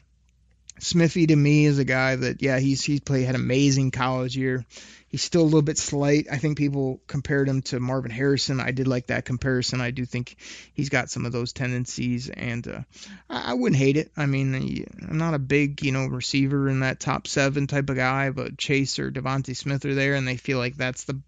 [0.84, 4.36] Smithy to me is a guy that yeah he's he's played had an amazing college
[4.36, 4.66] year.
[5.08, 6.26] He's still a little bit slight.
[6.30, 8.60] I think people compared him to Marvin Harrison.
[8.60, 9.80] I did like that comparison.
[9.80, 10.36] I do think
[10.74, 12.82] he's got some of those tendencies, and uh,
[13.30, 14.12] I, I wouldn't hate it.
[14.18, 17.96] I mean, I'm not a big you know receiver in that top seven type of
[17.96, 21.22] guy, but Chase or DeVonta Smith are there, and they feel like that's the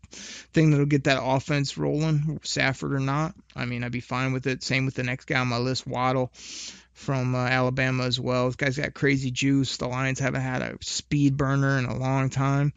[0.51, 3.35] thing that'll get that offense rolling, Stafford or not.
[3.55, 4.63] I mean, I'd be fine with it.
[4.63, 6.33] Same with the next guy on my list, Waddle
[6.95, 8.47] from uh, Alabama as well.
[8.47, 9.77] This guy's got crazy juice.
[9.77, 12.73] The Lions haven't had a speed burner in a long time.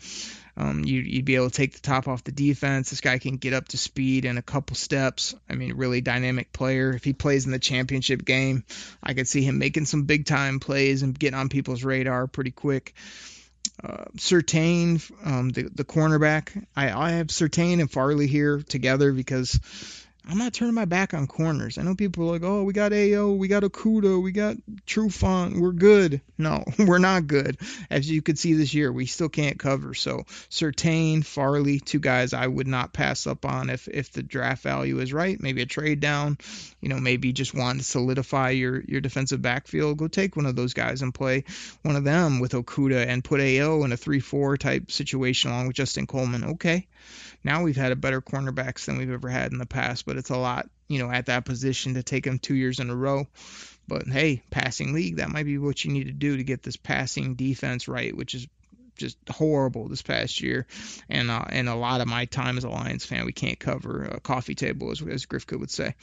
[0.57, 2.91] Um, you, would be able to take the top off the defense.
[2.91, 5.37] This guy can get up to speed in a couple steps.
[5.49, 6.91] I mean, really dynamic player.
[6.91, 8.65] If he plays in the championship game,
[9.01, 12.51] I could see him making some big time plays and getting on people's radar pretty
[12.51, 12.95] quick.
[13.83, 16.67] Uh, Surtain, um, the the cornerback.
[16.75, 19.61] I, I have Surtain and Farley here together because
[20.31, 21.79] I'm not turning my back on corners.
[21.79, 24.57] I know people are like, oh, we got AO, we got Okudah, we got
[24.87, 26.21] Trufant, we're good.
[26.37, 27.57] No, we're not good.
[27.89, 29.95] As you could see this year, we still can't cover.
[29.95, 34.63] So Surtain, Farley, two guys I would not pass up on if if the draft
[34.63, 35.43] value is right.
[35.43, 36.37] Maybe a trade down,
[36.83, 39.97] you know, maybe just want to solidify your your defensive backfield.
[39.97, 41.45] Go take one of those guys and play
[41.83, 45.77] one of them with Okudah and put AO in a 3-4 type situation along with
[45.77, 46.45] Justin Coleman.
[46.45, 46.87] Okay
[47.45, 50.31] now we've had a better cornerbacks than we've ever had in the past, but it's
[50.31, 53.27] a lot, you know, at that position to take them two years in a row.
[53.87, 56.77] But hey, passing league, that might be what you need to do to get this
[56.77, 58.47] passing defense right, which is
[58.99, 60.67] just horrible this past year.
[61.09, 64.05] And uh, and a lot of my time as a Lions fan, we can't cover
[64.05, 65.95] a coffee table, as, as Grifka would say.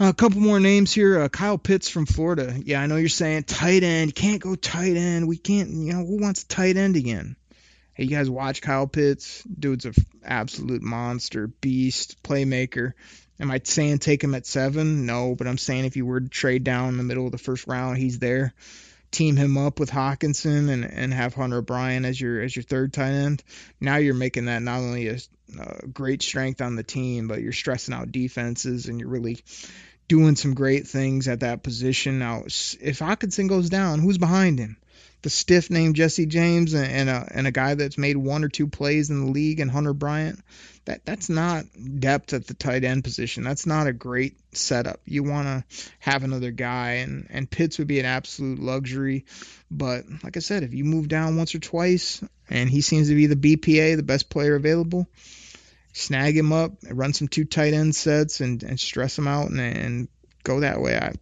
[0.00, 1.20] A couple more names here.
[1.20, 2.52] Uh, Kyle Pitts from Florida.
[2.64, 4.12] Yeah, I know you're saying tight end.
[4.12, 5.28] Can't go tight end.
[5.28, 5.70] We can't.
[5.70, 7.36] You know, who wants tight end again?
[7.94, 9.44] Hey, you guys watch Kyle Pitts?
[9.44, 12.94] Dude's an absolute monster, beast, playmaker.
[13.38, 15.06] Am I saying take him at seven?
[15.06, 17.38] No, but I'm saying if you were to trade down in the middle of the
[17.38, 18.52] first round, he's there.
[19.12, 22.92] Team him up with Hockenson and, and have Hunter Bryant as your as your third
[22.92, 23.44] tight end.
[23.80, 25.18] Now you're making that not only a,
[25.60, 29.38] a great strength on the team, but you're stressing out defenses and you're really
[30.08, 32.18] doing some great things at that position.
[32.18, 34.78] Now, if Hockenson goes down, who's behind him?
[35.24, 38.48] The stiff named Jesse James and, and a and a guy that's made one or
[38.50, 40.38] two plays in the league and Hunter Bryant,
[40.84, 41.64] that that's not
[41.98, 43.42] depth at the tight end position.
[43.42, 45.00] That's not a great setup.
[45.06, 45.64] You want to
[46.00, 49.24] have another guy, and and Pitts would be an absolute luxury.
[49.70, 53.14] But like I said, if you move down once or twice, and he seems to
[53.14, 55.08] be the BPA, the best player available,
[55.94, 59.58] snag him up, run some two tight end sets, and and stress him out, and
[59.58, 60.08] and
[60.44, 60.96] go that way.
[60.96, 61.12] I,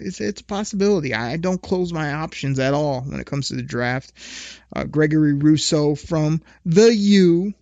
[0.00, 1.14] it's, it's a possibility.
[1.14, 4.12] I don't close my options at all when it comes to the draft.
[4.74, 7.54] Uh, Gregory Rousseau from the U,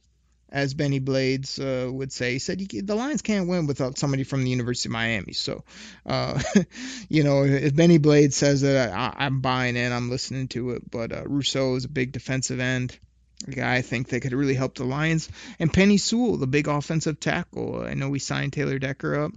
[0.51, 4.51] as Bennie Blades uh, would say, said the Lions can't win without somebody from the
[4.51, 5.33] University of Miami.
[5.33, 5.65] So,
[6.05, 6.41] uh,
[7.09, 9.93] you know, if Bennie Blades says that, I, am buying in.
[9.93, 10.91] I'm listening to it.
[10.91, 12.99] But uh, Rousseau is a big defensive end.
[13.47, 15.29] A guy I think that could really help the Lions.
[15.59, 17.83] And Penei Sewell, the big offensive tackle.
[17.83, 19.33] I know we signed Taylor Decker up.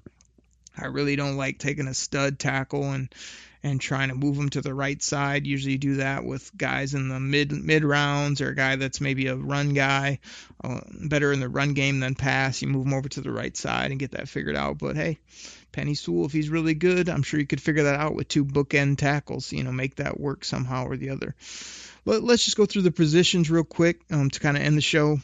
[0.77, 3.13] I really don't like taking a stud tackle and
[3.61, 5.45] and trying to move him to the right side.
[5.45, 9.27] Usually do that with guys in the mid mid rounds or a guy that's maybe
[9.27, 10.19] a run guy,
[10.63, 12.61] uh, better in the run game than pass.
[12.61, 14.77] You move him over to the right side and get that figured out.
[14.77, 15.19] But hey,
[15.73, 18.45] Penei Sewell, if he's really good, I'm sure you could figure that out with two
[18.45, 19.51] bookend tackles.
[19.51, 21.35] You know, make that work somehow or the other.
[22.05, 25.19] Let's just go through the positions real quick um, to kind of end the show.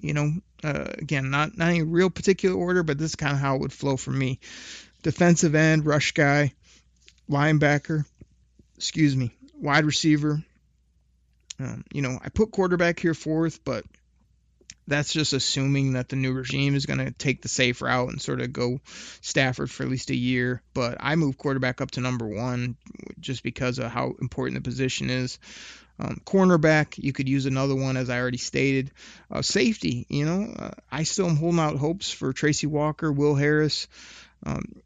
[0.00, 0.32] You know,
[0.64, 3.60] uh, again, not not any real particular order, but this is kind of how it
[3.60, 4.38] would flow for me.
[5.02, 6.52] Defensive end, rush guy,
[7.30, 8.04] linebacker,
[8.76, 10.42] excuse me, wide receiver.
[11.60, 13.84] Um, you know, I put quarterback here fourth, but
[14.88, 18.20] that's just assuming that the new regime is going to take the safe route and
[18.20, 18.80] sort of go
[19.20, 20.62] Stafford for at least a year.
[20.74, 22.76] But I move quarterback up to number one
[23.20, 25.38] just because of how important the position is.
[26.00, 28.92] Um, cornerback, you could use another one, as I already stated.
[29.30, 33.34] Uh, safety, you know, uh, I still am holding out hopes for Tracy Walker, Will
[33.34, 33.88] Harris,
[34.46, 34.80] um,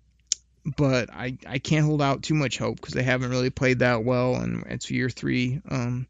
[0.65, 4.05] but I, I can't hold out too much hope because they haven't really played that
[4.05, 6.07] well, and it's year three, um,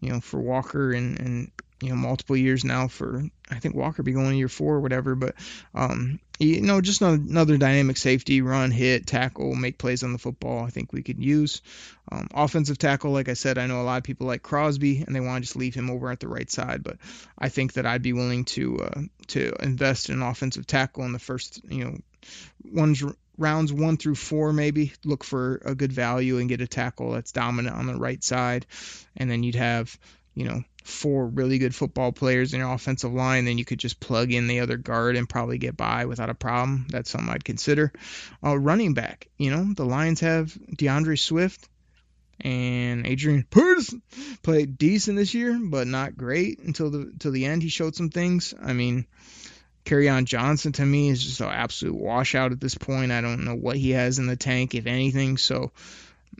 [0.00, 1.50] you know, for Walker and, and
[1.80, 5.14] you know multiple years now for I think Walker be going year four or whatever.
[5.14, 5.36] But
[5.74, 10.64] um, you know, just another dynamic safety, run, hit, tackle, make plays on the football.
[10.64, 11.62] I think we could use
[12.10, 13.12] um, offensive tackle.
[13.12, 15.46] Like I said, I know a lot of people like Crosby and they want to
[15.46, 16.98] just leave him over at the right side, but
[17.38, 21.18] I think that I'd be willing to uh, to invest in offensive tackle in the
[21.18, 21.98] first you know
[22.64, 23.02] ones
[23.36, 27.30] rounds one through four maybe look for a good value and get a tackle that's
[27.30, 28.66] dominant on the right side
[29.16, 29.96] and then you'd have
[30.34, 34.00] you know four really good football players in your offensive line, then you could just
[34.00, 36.86] plug in the other guard and probably get by without a problem.
[36.88, 37.92] That's something I'd consider.
[38.44, 41.68] Uh, running back, you know, the Lions have D'Andre Swift
[42.40, 44.02] and Adrian Peterson
[44.42, 47.62] played decent this year, but not great until the until the end.
[47.62, 48.54] He showed some things.
[48.60, 49.06] I mean,
[49.90, 53.12] on Johnson to me is just an absolute washout at this point.
[53.12, 55.38] I don't know what he has in the tank, if anything.
[55.38, 55.72] So,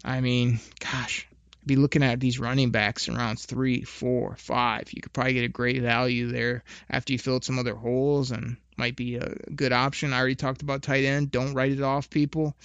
[0.04, 1.27] I mean, gosh,
[1.68, 4.92] be looking at these running backs in rounds three, four, five.
[4.92, 8.56] You could probably get a great value there after you filled some other holes and
[8.76, 10.12] might be a good option.
[10.12, 11.30] I already talked about tight end.
[11.30, 12.56] Don't write it off, people.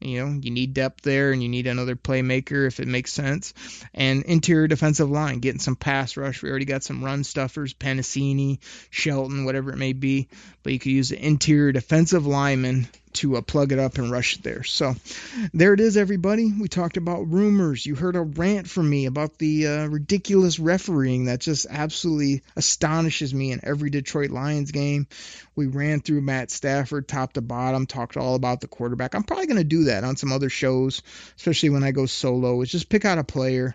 [0.00, 3.54] You know, you need depth there and you need another playmaker if it makes sense.
[3.94, 6.42] And interior defensive line, getting some pass rush.
[6.42, 8.58] We already got some run stuffers, Penisini,
[8.90, 10.28] Shelton, whatever it may be.
[10.62, 14.36] But you could use the interior defensive lineman to uh, plug it up and rush
[14.36, 14.62] it there.
[14.62, 14.94] So
[15.52, 16.52] there it is, everybody.
[16.52, 17.84] We talked about rumors.
[17.84, 23.34] You heard a rant from me about the uh, ridiculous refereeing that just absolutely astonishes
[23.34, 25.06] me in every Detroit Lions game.
[25.54, 29.14] We ran through Matt Stafford top to bottom, talked all about the quarterback.
[29.14, 31.02] I'm probably going to do that on some other shows,
[31.36, 32.60] especially when I go solo.
[32.62, 33.74] Is just pick out a player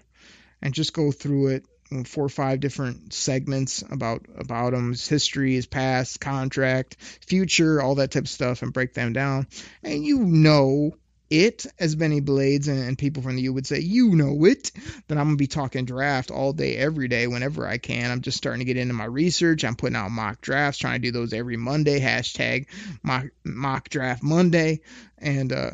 [0.62, 1.66] and just go through it
[2.06, 7.96] four or five different segments about about him, his history, his past, contract, future, all
[7.96, 9.48] that type of stuff, and break them down.
[9.84, 10.94] And you know
[11.32, 14.72] it, as Bennie Blades and, and people from the U would say, you know it,
[15.08, 18.12] that I'm gonna be talking draft all day, every day, whenever I can.
[18.12, 19.64] I'm just starting to get into my research.
[19.64, 22.02] I'm putting out mock drafts, trying to do those every Monday.
[22.02, 22.68] Hashtag
[23.02, 24.82] mock mock draft Monday,
[25.18, 25.72] and uh,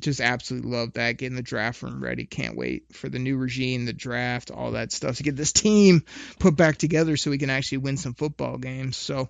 [0.00, 1.16] just absolutely love that.
[1.16, 2.26] Getting the draft room ready.
[2.26, 6.02] Can't wait for the new regime, the draft, all that stuff to get this team
[6.38, 8.96] put back together so we can actually win some football games.
[8.96, 9.28] So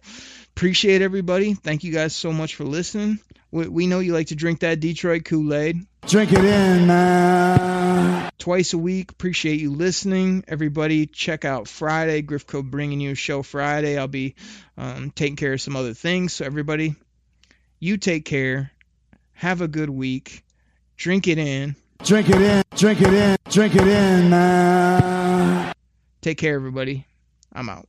[0.57, 1.55] appreciate everybody.
[1.55, 3.21] Thank you guys so much for listening.
[3.51, 5.87] We, we know you like to drink that Detroit Kool Aid.
[6.07, 8.31] Drink it in, man.
[8.39, 9.11] Twice a week.
[9.11, 10.45] Appreciate you listening.
[10.47, 12.23] Everybody, check out Friday.
[12.23, 13.99] Griffco bringing you a show Friday.
[13.99, 14.35] I'll be
[14.77, 16.33] um, taking care of some other things.
[16.33, 16.97] So, everybody,
[17.81, 18.71] you take care.
[19.33, 20.45] Have a good week
[20.97, 21.77] drink it in.
[22.05, 25.73] Drink it in, drink it in, drink it in, man.
[26.21, 27.07] Take care, everybody.
[27.53, 27.89] I'm out.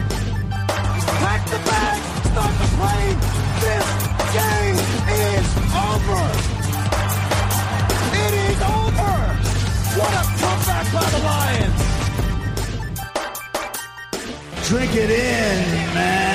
[0.00, 3.18] Pack the bag, start the plane.
[3.62, 3.86] This
[4.34, 4.76] game
[5.14, 6.22] is over.
[8.12, 9.14] It is over.
[9.96, 11.80] What a comeback by the Lions.
[14.68, 16.33] Drink it in, man.